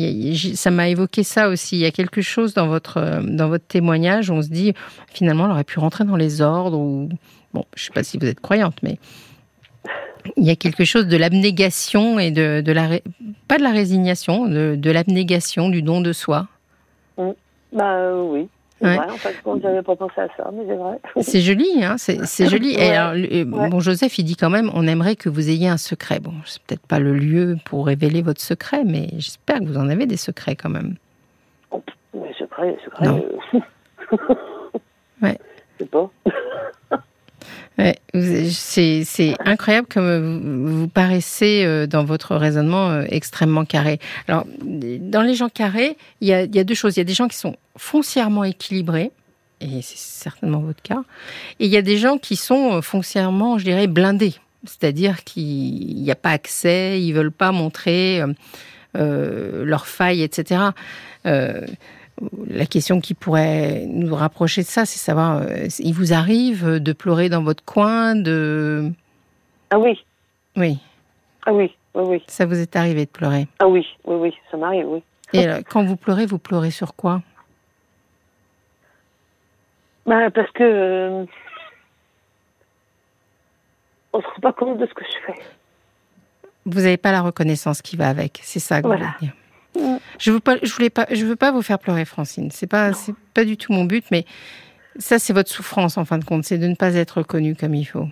ça 0.54 0.70
m'a 0.70 0.88
évoqué 0.88 1.22
ça 1.22 1.48
aussi. 1.48 1.76
Il 1.76 1.80
y 1.80 1.86
a 1.86 1.90
quelque 1.90 2.22
chose 2.22 2.54
dans 2.54 2.68
votre, 2.68 2.98
euh, 2.98 3.20
dans 3.22 3.48
votre 3.48 3.66
témoignage 3.66 4.30
où 4.30 4.34
on 4.34 4.42
se 4.42 4.48
dit, 4.48 4.74
finalement, 5.12 5.46
elle 5.46 5.52
aurait 5.52 5.64
pu 5.64 5.78
rentrer 5.78 6.04
dans 6.04 6.16
les 6.16 6.40
ordres 6.40 6.78
ou, 6.78 7.08
bon, 7.52 7.64
je 7.74 7.82
ne 7.82 7.86
sais 7.86 7.92
pas 7.92 8.04
si 8.04 8.18
vous 8.18 8.26
êtes 8.26 8.40
croyante, 8.40 8.76
mais 8.82 8.98
il 10.36 10.44
y 10.44 10.50
a 10.50 10.56
quelque 10.56 10.84
chose 10.84 11.06
de 11.06 11.16
l'abnégation 11.16 12.18
et 12.18 12.30
de, 12.30 12.72
la, 12.72 12.88
pas 13.48 13.58
de 13.58 13.62
la 13.62 13.70
résignation, 13.70 14.46
de, 14.46 14.90
l'abnégation, 14.90 15.68
du 15.68 15.82
don 15.82 16.00
de 16.00 16.12
soi. 16.12 16.46
Mmh. 17.16 17.30
Bah 17.72 17.96
euh, 17.96 18.22
oui. 18.22 18.48
Ouais. 18.80 18.96
Vrai, 18.96 19.10
en 19.10 19.16
fait, 19.16 19.34
j'avais 19.60 19.82
pas 19.82 19.96
pensé 19.96 20.20
à 20.20 20.28
ça, 20.36 20.50
mais 20.52 20.64
c'est 20.66 20.76
vrai. 20.76 21.00
C'est 21.20 21.40
joli, 21.40 21.82
hein, 21.82 21.96
c'est 21.98 22.46
joli. 22.48 22.74
Et 22.74 22.90
alors, 22.90 23.14
bon, 23.46 23.80
Joseph, 23.80 24.18
il 24.18 24.24
dit 24.24 24.36
quand 24.36 24.50
même, 24.50 24.70
on 24.72 24.86
aimerait 24.86 25.16
que 25.16 25.28
vous 25.28 25.50
ayez 25.50 25.68
un 25.68 25.76
secret. 25.76 26.20
Bon, 26.20 26.34
c'est 26.44 26.62
peut-être 26.62 26.86
pas 26.86 27.00
le 27.00 27.12
lieu 27.12 27.56
pour 27.64 27.86
révéler 27.86 28.22
votre 28.22 28.40
secret, 28.40 28.84
mais 28.84 29.08
j'espère 29.14 29.58
que 29.58 29.64
vous 29.64 29.78
en 29.78 29.88
avez 29.88 30.06
des 30.06 30.16
secrets 30.16 30.54
quand 30.54 30.70
même. 30.70 30.94
Mais 32.14 32.32
secret, 32.38 32.76
secret. 32.84 33.06
Non. 33.06 33.24
Euh... 33.54 33.58
ouais. 35.22 35.38
C'est 35.78 35.90
pas. 35.90 36.10
c'est 38.14 39.36
incroyable 39.44 39.86
comme 39.88 40.66
vous, 40.66 40.88
paraissez 40.88 41.62
euh, 41.64 41.86
dans 41.86 42.04
votre 42.04 42.36
raisonnement 42.36 42.90
euh, 42.90 43.04
extrêmement 43.08 43.64
carré. 43.64 44.00
Alors, 44.26 44.44
dans 44.62 45.22
les 45.22 45.34
gens 45.34 45.48
carrés, 45.48 45.96
il 46.20 46.28
y 46.28 46.32
a, 46.32 46.46
deux 46.46 46.74
choses. 46.74 46.96
Il 46.96 47.00
y 47.00 47.02
a 47.02 47.04
des 47.04 47.14
gens 47.14 47.28
qui 47.28 47.36
sont 47.36 47.56
foncièrement 47.76 48.44
équilibrés, 48.44 49.12
et 49.60 49.82
c'est 49.82 49.98
certainement 49.98 50.60
votre 50.60 50.82
cas, 50.82 51.02
et 51.60 51.66
il 51.66 51.70
y 51.70 51.76
a 51.76 51.82
des 51.82 51.98
gens 51.98 52.18
qui 52.18 52.36
sont 52.36 52.74
euh, 52.74 52.80
foncièrement, 52.80 53.58
je 53.58 53.64
dirais, 53.64 53.86
blindés. 53.86 54.34
C'est-à-dire 54.64 55.22
qu'il 55.22 56.02
n'y 56.02 56.10
a 56.10 56.16
pas 56.16 56.30
accès, 56.30 57.00
ils 57.00 57.12
veulent 57.12 57.30
pas 57.30 57.52
montrer 57.52 58.20
leurs 58.94 59.86
failles, 59.86 60.22
etc 60.22 60.70
la 62.46 62.66
question 62.66 63.00
qui 63.00 63.14
pourrait 63.14 63.84
nous 63.86 64.14
rapprocher 64.14 64.62
de 64.62 64.66
ça, 64.66 64.86
c'est 64.86 64.98
savoir, 64.98 65.42
euh, 65.42 65.68
il 65.78 65.92
vous 65.94 66.12
arrive 66.12 66.78
de 66.78 66.92
pleurer 66.92 67.28
dans 67.28 67.42
votre 67.42 67.64
coin, 67.64 68.14
de... 68.14 68.90
Ah 69.70 69.78
oui. 69.78 70.04
Oui. 70.56 70.78
Ah 71.46 71.52
oui, 71.52 71.74
oui, 71.94 72.04
oui. 72.06 72.22
Ça 72.26 72.46
vous 72.46 72.58
est 72.58 72.76
arrivé 72.76 73.04
de 73.04 73.10
pleurer? 73.10 73.48
Ah 73.58 73.68
oui, 73.68 73.86
oui, 74.04 74.16
oui, 74.16 74.34
ça 74.50 74.56
m'arrive, 74.56 74.86
oui. 74.88 75.02
Et 75.32 75.46
quand 75.68 75.84
vous 75.84 75.96
pleurez, 75.96 76.26
vous 76.26 76.38
pleurez 76.38 76.70
sur 76.70 76.94
quoi? 76.94 77.22
Bah, 80.06 80.30
Parce 80.30 80.50
que... 80.52 80.62
Euh, 80.62 81.24
on 84.12 84.18
ne 84.18 84.22
se 84.22 84.28
rend 84.28 84.40
pas 84.40 84.52
compte 84.52 84.78
de 84.78 84.86
ce 84.86 84.94
que 84.94 85.04
je 85.04 85.32
fais. 85.32 85.40
Vous 86.64 86.80
n'avez 86.80 86.96
pas 86.96 87.12
la 87.12 87.20
reconnaissance 87.20 87.82
qui 87.82 87.96
va 87.96 88.08
avec, 88.08 88.40
c'est 88.42 88.58
ça 88.58 88.80
que 88.80 88.86
vous 88.86 88.94
voulez 88.94 89.06
dire 89.20 89.32
je 90.18 90.32
veux 90.32 90.40
pas, 90.40 90.56
je 90.62 90.72
voulais 90.72 90.90
pas, 90.90 91.06
je 91.10 91.24
veux 91.24 91.36
pas 91.36 91.52
vous 91.52 91.62
faire 91.62 91.78
pleurer, 91.78 92.04
Francine. 92.04 92.50
C'est 92.50 92.66
pas, 92.66 92.92
c'est 92.92 93.14
pas 93.34 93.44
du 93.44 93.56
tout 93.56 93.72
mon 93.72 93.84
but, 93.84 94.04
mais 94.10 94.26
ça, 94.98 95.18
c'est 95.18 95.32
votre 95.32 95.50
souffrance 95.50 95.96
en 95.96 96.04
fin 96.04 96.18
de 96.18 96.24
compte, 96.24 96.44
c'est 96.44 96.58
de 96.58 96.66
ne 96.66 96.74
pas 96.74 96.94
être 96.94 97.18
reconnue 97.18 97.54
comme 97.54 97.74
il 97.74 97.84
faut. 97.84 98.08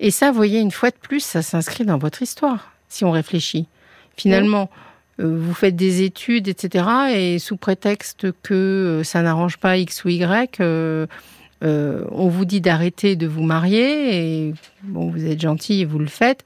Et 0.00 0.10
ça, 0.10 0.30
vous 0.30 0.36
voyez, 0.36 0.60
une 0.60 0.70
fois 0.70 0.90
de 0.90 0.96
plus, 0.96 1.20
ça 1.20 1.42
s'inscrit 1.42 1.84
dans 1.84 1.98
votre 1.98 2.22
histoire, 2.22 2.72
si 2.88 3.04
on 3.04 3.10
réfléchit. 3.10 3.68
Finalement, 4.16 4.70
vous 5.18 5.54
faites 5.54 5.76
des 5.76 6.02
études, 6.02 6.48
etc. 6.48 6.86
Et 7.14 7.38
sous 7.38 7.56
prétexte 7.56 8.28
que 8.42 9.02
ça 9.04 9.22
n'arrange 9.22 9.58
pas 9.58 9.76
X 9.76 10.04
ou 10.04 10.08
Y, 10.08 10.60
on 11.62 12.28
vous 12.28 12.44
dit 12.44 12.60
d'arrêter 12.60 13.14
de 13.14 13.26
vous 13.26 13.42
marier. 13.42 14.48
Et 14.48 14.54
bon, 14.82 15.10
vous 15.10 15.26
êtes 15.26 15.40
gentil 15.40 15.80
et 15.80 15.84
vous 15.84 15.98
le 15.98 16.06
faites. 16.06 16.44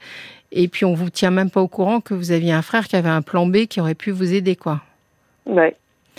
Et 0.52 0.68
puis 0.68 0.84
on 0.84 0.94
vous 0.94 1.10
tient 1.10 1.30
même 1.30 1.50
pas 1.50 1.60
au 1.60 1.68
courant 1.68 2.00
que 2.00 2.14
vous 2.14 2.30
aviez 2.32 2.52
un 2.52 2.62
frère 2.62 2.88
qui 2.88 2.96
avait 2.96 3.08
un 3.08 3.22
plan 3.22 3.46
B 3.46 3.66
qui 3.66 3.80
aurait 3.80 3.94
pu 3.94 4.10
vous 4.10 4.32
aider, 4.32 4.56
quoi. 4.56 4.80
Ouais. 5.46 5.76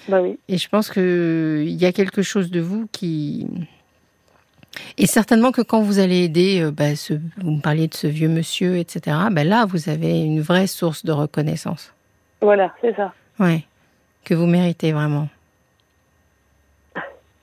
Bah 0.08 0.22
oui. 0.22 0.38
Et 0.48 0.58
je 0.58 0.70
pense 0.70 0.90
que 0.90 1.64
il 1.66 1.76
y 1.76 1.86
a 1.86 1.92
quelque 1.92 2.22
chose 2.22 2.52
de 2.52 2.60
vous 2.60 2.88
qui 2.92 3.48
et 4.98 5.08
certainement 5.08 5.52
que 5.52 5.62
quand 5.62 5.82
vous 5.82 6.00
allez 6.00 6.24
aider, 6.24 6.62
euh, 6.62 6.72
bah, 6.72 6.96
ce, 6.96 7.14
vous 7.38 7.52
me 7.52 7.62
parliez 7.62 7.88
de 7.88 7.94
ce 7.94 8.08
vieux 8.08 8.30
monsieur, 8.30 8.78
etc. 8.78 9.18
Bah 9.32 9.44
là, 9.44 9.66
vous 9.66 9.90
avez 9.90 10.22
une 10.22 10.42
vraie 10.42 10.68
source 10.68 11.06
de 11.06 11.12
reconnaissance. 11.12 11.94
Voilà, 12.42 12.74
c'est 12.82 12.96
ça. 12.96 13.14
Ouais, 13.40 13.64
que 14.24 14.34
vous 14.34 14.46
méritez 14.46 14.92
vraiment. 14.92 15.28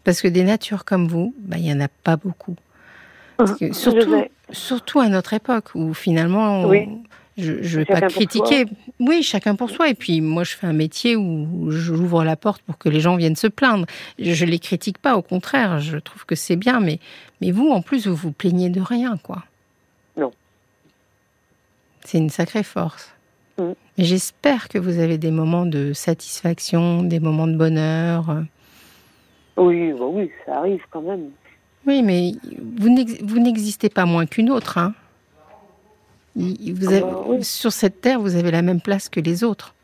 Parce 0.05 0.21
que 0.21 0.29
des 0.29 0.45
natures 0.45 0.85
comme 0.85 1.09
vous, 1.09 1.35
bah, 1.39 1.57
il 1.59 1.65
n'y 1.65 1.73
en 1.73 1.81
a 1.81 1.89
pas 1.89 2.17
beaucoup. 2.17 2.57
surtout, 3.73 4.25
surtout 4.51 5.01
à 5.01 5.09
notre 5.09 5.35
époque 5.35 5.75
où 5.75 5.95
finalement, 5.95 6.71
je 7.37 7.53
ne 7.53 7.59
vais 7.59 7.85
pas 7.85 8.01
critiquer. 8.03 8.65
Oui, 8.99 9.23
chacun 9.23 9.55
pour 9.57 9.71
soi. 9.71 9.89
Et 9.91 9.95
puis 9.95 10.21
moi, 10.21 10.45
je 10.45 10.55
fais 10.55 10.67
un 10.67 10.73
métier 10.73 11.17
où 11.17 11.71
j'ouvre 11.71 12.25
la 12.25 12.37
porte 12.37 12.63
pour 12.63 12.79
que 12.79 12.89
les 12.89 13.01
gens 13.01 13.17
viennent 13.17 13.37
se 13.37 13.47
plaindre. 13.47 13.87
Je 14.19 14.45
ne 14.45 14.51
les 14.51 14.59
critique 14.59 14.99
pas, 14.99 15.17
au 15.17 15.23
contraire, 15.23 15.81
je 15.81 15.99
trouve 15.99 16.25
que 16.25 16.35
c'est 16.35 16.57
bien. 16.57 16.81
Mais, 16.81 16.99
mais 17.41 17.51
vous, 17.51 17.69
en 17.69 17.83
plus, 17.83 18.07
vous 18.07 18.17
vous 18.17 18.33
plaignez 18.33 18.71
de 18.71 18.81
rien, 18.81 19.17
quoi. 19.23 19.45
Non. 20.17 20.33
C'est 22.05 22.19
une 22.19 22.31
sacrée 22.31 22.63
force. 22.63 23.13
Mm. 23.59 23.73
J'espère 23.99 24.69
que 24.69 24.79
vous 24.79 24.99
avez 24.99 25.19
des 25.19 25.31
moments 25.31 25.67
de 25.67 25.93
satisfaction, 25.93 27.03
des 27.03 27.21
moments 27.21 27.47
de 27.47 27.57
bonheur. 27.57 28.45
Oui, 29.57 29.93
bah 29.93 30.05
oui, 30.07 30.31
ça 30.45 30.59
arrive 30.59 30.83
quand 30.91 31.03
même. 31.03 31.31
Oui, 31.87 32.03
mais 32.03 32.33
vous 32.79 33.39
n'existez 33.39 33.89
pas 33.89 34.07
moins 34.07 34.27
qu'une 34.27 34.51
autre. 34.51 34.79
Hein. 34.79 34.95
Vous 36.35 36.89
avez, 36.89 37.03
ah 37.03 37.23
bah 37.29 37.43
Sur 37.43 37.73
cette 37.73 38.01
terre, 38.01 38.21
vous 38.21 38.37
avez 38.37 38.51
la 38.51 38.63
même 38.63 38.81
place 38.81 39.09
que 39.09 39.21
les 39.21 39.45
autres. 39.45 39.75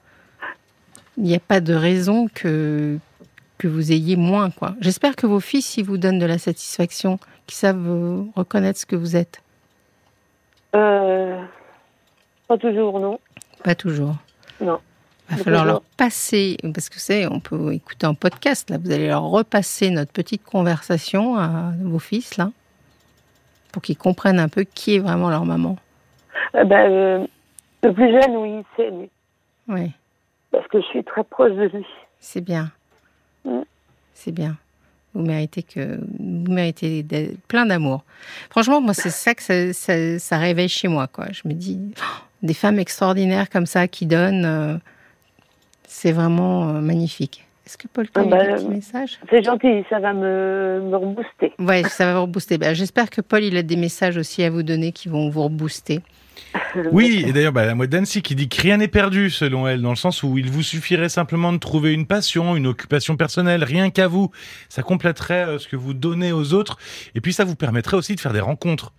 Il 1.17 1.25
n'y 1.25 1.35
a 1.35 1.41
pas 1.41 1.61
de 1.61 1.75
raison 1.75 2.29
que, 2.35 2.99
que 3.59 3.69
vous 3.69 3.93
ayez 3.93 4.17
moins. 4.17 4.51
quoi. 4.51 4.75
J'espère 4.81 5.15
que 5.15 5.27
vos 5.27 5.41
fils, 5.41 5.77
ils 5.77 5.85
vous 5.85 5.99
donnent 5.99 6.19
de 6.19 6.27
la 6.27 6.39
satisfaction, 6.39 7.19
qu'ils 7.47 7.57
savent 7.59 8.27
reconnaître 8.35 8.81
ce 8.81 8.87
que 8.87 8.97
vous 8.97 9.15
êtes. 9.17 9.43
Euh, 10.75 11.41
pas 12.49 12.59
toujours, 12.59 12.99
non. 12.99 13.21
Pas 13.63 13.75
toujours. 13.75 14.17
Non. 14.61 14.81
Il 15.33 15.39
va 15.39 15.45
falloir 15.45 15.65
leur 15.65 15.83
passer, 15.97 16.59
parce 16.75 16.89
que 16.89 17.01
c'est, 17.01 17.27
on 17.27 17.41
peut 17.41 17.73
écouter 17.73 18.07
en 18.07 18.15
podcast, 18.15 18.69
là, 18.71 18.77
vous 18.79 18.91
allez 18.91 19.09
leur 19.09 19.23
repasser 19.23 19.91
notre 19.91 20.13
petite 20.13 20.45
conversation 20.45 21.37
à 21.37 21.73
vos 21.81 21.99
fils, 21.99 22.37
là, 22.37 22.51
pour 23.73 23.83
qu'ils 23.83 23.97
comprennent 23.97 24.39
un 24.39 24.49
peu 24.49 24.65
qui 24.65 24.97
est 24.97 24.99
vraiment 24.99 25.31
leur 25.31 25.47
maman. 25.47 25.77
Eh 26.55 26.65
ben, 26.65 26.91
euh, 26.91 27.27
le 27.83 27.93
plus 27.95 28.11
jeune, 28.13 28.37
oui, 28.37 28.63
c'est 28.77 28.91
lui. 28.91 29.11
Oui. 29.69 29.93
Parce 30.51 30.67
que 30.69 30.81
je 30.81 30.87
suis 30.87 31.05
très 31.05 31.25
proche 31.25 31.53
de 31.53 31.65
lui. 31.65 31.87
C'est 32.21 32.43
bien. 32.43 32.71
Mm. 33.45 33.63
C'est 34.13 34.33
bien. 34.33 34.57
Vous 35.15 35.23
méritez 35.23 35.63
que 35.63 35.99
vous 35.99 36.53
méritez 36.53 37.05
plein 37.49 37.67
d'amour. 37.67 38.05
Franchement, 38.51 38.81
moi, 38.81 38.95
c'est 38.95 39.11
ça 39.11 39.35
que 39.35 39.43
ça, 39.43 40.19
ça, 40.19 40.39
réveille 40.39 40.69
chez 40.69 40.89
moi, 40.89 41.07
quoi. 41.07 41.27
Je 41.33 41.43
me 41.47 41.53
dis, 41.53 41.79
oh, 41.99 42.23
des 42.43 42.55
femmes 42.55 42.79
extraordinaires 42.79 43.49
comme 43.51 43.67
ça 43.67 43.89
qui 43.89 44.07
donnent. 44.07 44.45
Euh, 44.45 44.77
c'est 45.87 46.13
vraiment 46.13 46.69
euh, 46.69 46.81
magnifique. 46.81 47.47
Est-ce 47.65 47.79
que 47.79 47.87
Paul 47.87 48.07
a 48.15 48.21
ah 48.21 48.25
bah, 48.25 48.39
un 48.43 48.57
petit 48.57 48.69
message 48.69 49.19
C'est 49.31 49.43
gentil, 49.43 49.85
ça 49.89 50.01
va 50.01 50.13
me, 50.13 50.81
me 50.83 50.97
rebooster. 50.97 51.53
Oui, 51.61 51.85
ça 51.85 52.07
va 52.07 52.15
vous 52.15 52.23
rebooster. 52.23 52.59
Bah, 52.59 52.75
j'espère 52.75 53.09
que 53.09 53.21
Paul, 53.21 53.45
il 53.45 53.57
a 53.57 53.63
des 53.63 53.77
messages 53.77 54.17
aussi 54.17 54.43
à 54.43 54.51
vous 54.51 54.65
donner 54.65 54.93
qui 54.93 55.09
vont 55.09 55.29
vous 55.29 55.45
rebooster. 55.45 56.01
Oui, 56.93 57.25
et 57.27 57.33
d'ailleurs, 57.33 57.53
bah, 57.53 57.67
la 57.67 57.75
mode 57.75 57.91
d'Annecy 57.91 58.23
qui 58.23 58.35
dit 58.35 58.49
que 58.49 58.61
rien 58.61 58.79
n'est 58.79 58.89
perdu, 58.89 59.31
selon 59.31 59.69
elle, 59.69 59.83
dans 59.83 59.91
le 59.91 59.97
sens 59.97 60.23
où 60.23 60.39
il 60.39 60.51
vous 60.51 60.63
suffirait 60.63 61.09
simplement 61.09 61.53
de 61.53 61.59
trouver 61.59 61.93
une 61.93 62.07
passion, 62.07 62.57
une 62.57 62.67
occupation 62.67 63.17
personnelle, 63.17 63.63
rien 63.65 63.91
qu'à 63.91 64.09
vous. 64.09 64.31
Ça 64.69 64.83
compléterait 64.83 65.47
euh, 65.47 65.59
ce 65.59 65.69
que 65.69 65.77
vous 65.77 65.95
donnez 65.95 66.33
aux 66.33 66.55
autres, 66.55 66.79
et 67.15 67.21
puis 67.21 67.33
ça 67.33 67.45
vous 67.45 67.57
permettrait 67.57 67.97
aussi 67.97 68.15
de 68.15 68.21
faire 68.21 68.33
des 68.33 68.41
rencontres, 68.41 68.93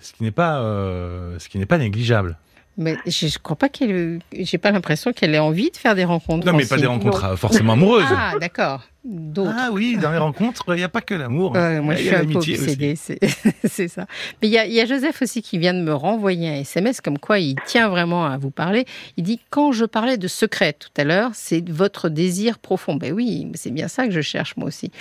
ce 0.00 0.12
qui 0.12 0.22
n'est 0.22 0.30
pas, 0.30 0.60
euh, 0.60 1.38
ce 1.38 1.48
qui 1.48 1.58
n'est 1.58 1.66
pas 1.66 1.78
négligeable. 1.78 2.38
Mais 2.78 2.96
je 3.06 3.26
ne 3.26 3.30
crois 3.42 3.56
pas 3.56 3.68
qu'elle. 3.68 4.20
J'ai 4.32 4.58
pas 4.58 4.70
l'impression 4.70 5.12
qu'elle 5.12 5.34
ait 5.34 5.38
envie 5.38 5.70
de 5.70 5.76
faire 5.76 5.94
des 5.94 6.04
rencontres. 6.04 6.46
Non, 6.46 6.54
mais 6.54 6.64
pas 6.64 6.78
des 6.78 6.86
rencontres 6.86 7.24
euh, 7.24 7.36
forcément 7.36 7.74
amoureuses. 7.74 8.06
ah, 8.08 8.34
d'accord. 8.40 8.82
D'autres. 9.04 9.52
Ah 9.58 9.70
oui, 9.72 9.98
dans 10.00 10.12
les 10.12 10.18
rencontres, 10.18 10.62
il 10.68 10.76
n'y 10.76 10.84
a 10.84 10.88
pas 10.88 11.00
que 11.00 11.14
l'amour. 11.14 11.54
moi, 11.54 11.96
je 11.96 12.02
suis 12.02 12.14
un 12.14 12.24
peu 12.24 12.36
obsédée, 12.36 12.94
c'est 13.64 13.88
ça. 13.88 14.06
Mais 14.40 14.48
il 14.48 14.50
y, 14.50 14.74
y, 14.74 14.80
a 14.80 14.86
Joseph 14.86 15.22
aussi 15.22 15.42
qui 15.42 15.58
vient 15.58 15.74
de 15.74 15.82
me 15.82 15.92
renvoyer 15.92 16.48
un 16.48 16.60
SMS 16.60 17.00
comme 17.00 17.18
quoi 17.18 17.40
il 17.40 17.56
tient 17.66 17.88
vraiment 17.88 18.24
à 18.24 18.38
vous 18.38 18.50
parler. 18.50 18.86
Il 19.16 19.24
dit 19.24 19.40
Quand 19.50 19.72
je 19.72 19.84
parlais 19.84 20.18
de 20.18 20.28
secret 20.28 20.72
tout 20.72 20.88
à 20.96 21.02
l'heure, 21.02 21.32
c'est 21.34 21.68
votre 21.68 22.08
désir 22.10 22.60
profond. 22.60 22.94
Ben 22.94 23.12
oui, 23.12 23.50
c'est 23.54 23.72
bien 23.72 23.88
ça 23.88 24.06
que 24.06 24.12
je 24.12 24.20
cherche 24.20 24.56
moi 24.56 24.68
aussi. 24.68 24.92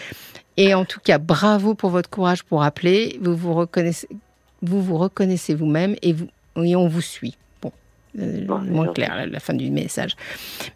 Et 0.58 0.74
en 0.74 0.84
tout 0.84 1.00
cas, 1.00 1.18
bravo 1.18 1.76
pour 1.76 1.92
votre 1.92 2.10
courage 2.10 2.44
pour 2.44 2.64
appeler. 2.64 3.20
Vous 3.22 3.36
vous 3.36 3.54
reconnaissez, 3.54 4.08
vous, 4.62 4.82
vous 4.82 4.98
reconnaissez 4.98 5.54
vous-même 5.56 5.96
et, 6.02 6.14
vous, 6.14 6.28
et 6.58 6.76
on 6.76 6.88
vous 6.88 7.02
suit. 7.02 7.38
Euh, 8.20 8.46
moins 8.48 8.92
clair 8.92 9.26
la, 9.26 9.40
fin 9.40 9.54
du 9.54 9.72
message. 9.72 10.16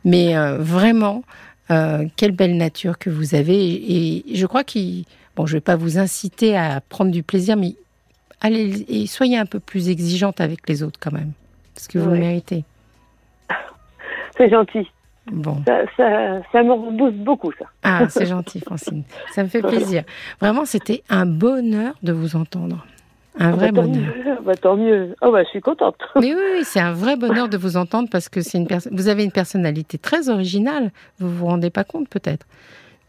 Mais 0.06 0.38
euh, 0.38 0.58
vraiment, 0.58 1.24
euh, 1.70 2.06
quelle 2.16 2.32
belle 2.32 2.56
nature 2.56 2.98
que 2.98 3.10
vous 3.10 3.36
avez. 3.36 3.56
Et, 3.56 4.36
je 4.36 4.46
crois 4.46 4.64
qu'il. 4.64 5.06
Bon, 5.36 5.46
je 5.46 5.54
ne 5.54 5.58
vais 5.58 5.62
pas 5.62 5.76
vous 5.76 5.98
inciter 5.98 6.56
à 6.56 6.80
prendre 6.80 7.12
du 7.12 7.22
plaisir, 7.22 7.58
mais 7.58 7.76
allez 8.40 8.86
et 8.88 9.06
soyez 9.06 9.38
un 9.38 9.46
peu 9.46 9.60
plus 9.60 9.90
exigeante 9.90 10.40
avec 10.40 10.68
les 10.70 10.82
autres 10.82 10.98
quand 11.00 11.12
même. 11.12 11.34
Parce 11.74 11.88
que 11.88 12.00
vous 12.00 12.10
le 12.10 12.20
méritez. 12.20 12.64
C'est 14.38 14.50
gentil. 14.50 14.90
Bon. 15.30 15.62
Ça, 15.66 15.82
ça, 15.98 16.42
ça, 16.52 16.64
me 16.64 16.72
rebooste 16.72 17.18
beaucoup, 17.18 17.52
ça. 17.54 17.66
Ah, 17.84 18.08
c'est 18.10 18.26
gentil, 18.28 18.60
Francine. 18.60 19.04
Ça 19.32 19.44
me 19.44 19.50
fait 19.50 19.62
plaisir. 19.62 20.04
Vraiment, 20.40 20.66
c'était 20.66 21.04
un 21.10 21.26
bonheur 21.26 21.96
de 22.04 22.14
vous 22.14 22.36
entendre. 22.36 22.86
Un 23.38 23.52
vrai 23.52 23.72
bah, 23.72 23.82
bonheur. 23.82 24.42
Bah, 24.44 24.56
tant 24.56 24.76
mieux. 24.76 25.16
Oh, 25.22 25.32
bah, 25.32 25.44
je 25.44 25.50
suis 25.50 25.62
contente. 25.62 25.96
Mais 26.16 26.34
oui, 26.34 26.42
oui 26.58 26.64
c'est 26.64 26.80
un 26.80 26.94
vrai 26.94 27.16
bonheur 27.18 27.50
de 27.50 27.58
vous 27.58 27.78
entendre 27.78 28.10
parce 28.12 28.30
que 28.30 28.42
c'est 28.42 28.58
une 28.58 28.68
vous 28.92 29.08
avez 29.08 29.24
une 29.24 29.32
personnalité 29.32 29.98
très 29.98 30.30
originale. 30.30 30.92
Vous 31.20 31.30
vous 31.30 31.46
rendez 31.46 31.70
pas 31.70 31.84
compte 31.84 32.08
peut-être. 32.10 32.46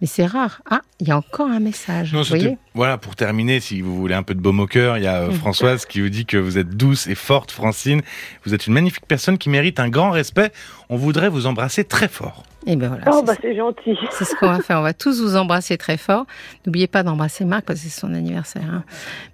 Mais 0.01 0.07
c'est 0.07 0.27
rare. 0.27 0.61
Ah, 0.71 0.83
il 1.01 1.09
y 1.09 1.11
a 1.11 1.17
encore 1.17 1.49
un 1.49 1.61
message. 1.61 2.13
vous 2.13 2.23
voyez? 2.23 2.59
voilà, 2.75 2.99
pour 2.99 3.17
terminer, 3.17 3.61
si 3.61 3.81
vous 3.81 3.97
voulez 3.97 4.15
un 4.15 4.23
peu 4.23 4.35
de 4.35 4.41
baume 4.41 4.61
au 4.61 4.67
cœur, 4.67 4.99
il 4.99 5.05
y 5.05 5.07
a 5.07 5.23
euh, 5.23 5.31
Françoise 5.31 5.87
qui 5.87 6.03
vous 6.03 6.11
dit 6.11 6.27
que 6.27 6.37
vous 6.37 6.59
êtes 6.59 6.77
douce 6.77 7.07
et 7.07 7.15
forte, 7.15 7.51
Francine. 7.51 8.03
Vous 8.45 8.55
êtes 8.55 8.67
une 8.67 8.75
magnifique 8.75 9.07
personne 9.07 9.39
qui 9.39 9.49
mérite 9.49 9.81
un 9.81 9.89
grand 9.89 10.11
respect. 10.11 10.53
On 10.91 10.97
voudrait 10.97 11.31
vous 11.31 11.47
embrasser 11.47 11.85
très 11.85 12.09
fort. 12.09 12.43
Et 12.67 12.73
eh 12.73 12.77
ben 12.77 12.89
voilà. 12.89 13.05
Oh, 13.13 13.23
bah 13.23 13.35
c'est 13.41 13.55
gentil. 13.55 13.97
C'est 14.11 14.25
ce 14.25 14.35
qu'on 14.35 14.49
va 14.49 14.61
faire. 14.61 14.81
On 14.81 14.83
va 14.83 14.93
tous 14.93 15.21
vous 15.23 15.37
embrasser 15.37 15.79
très 15.79 15.97
fort. 15.97 16.27
N'oubliez 16.67 16.89
pas 16.89 17.05
d'embrasser 17.05 17.45
Marc 17.45 17.65
parce 17.65 17.79
que 17.79 17.89
c'est 17.89 18.01
son 18.01 18.13
anniversaire. 18.13 18.69
Hein. 18.69 18.83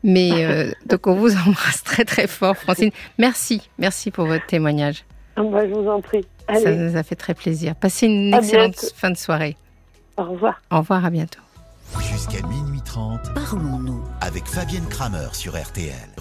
Mais 0.05 0.31
euh, 0.45 0.71
donc 0.85 1.07
on 1.07 1.15
vous 1.15 1.35
embrasse 1.35 1.83
très 1.83 2.05
très 2.05 2.27
fort, 2.27 2.57
Francine. 2.59 2.91
Merci, 3.17 3.71
merci 3.79 4.11
pour 4.11 4.27
votre 4.27 4.45
témoignage. 4.45 5.07
Oh, 5.39 5.49
bah, 5.49 5.67
je 5.67 5.73
vous 5.73 5.89
en 5.89 6.03
prie. 6.03 6.27
Ça 6.53 6.71
nous 6.73 6.95
a 6.95 7.03
fait 7.03 7.15
très 7.15 7.33
plaisir. 7.33 7.75
Passez 7.75 8.07
une 8.07 8.35
excellente 8.35 8.77
fin 8.95 9.11
de 9.11 9.17
soirée. 9.17 9.57
Au 10.19 10.25
revoir. 10.25 10.61
Au 10.71 10.79
revoir, 10.79 11.03
à 11.03 11.09
bientôt. 11.09 11.41
Jusqu'à 12.01 12.47
minuit 12.47 12.83
30, 12.85 13.33
parlons-nous 13.35 14.03
avec 14.21 14.47
Fabienne 14.47 14.87
Kramer 14.91 15.29
sur 15.33 15.57
RTL. 15.57 16.11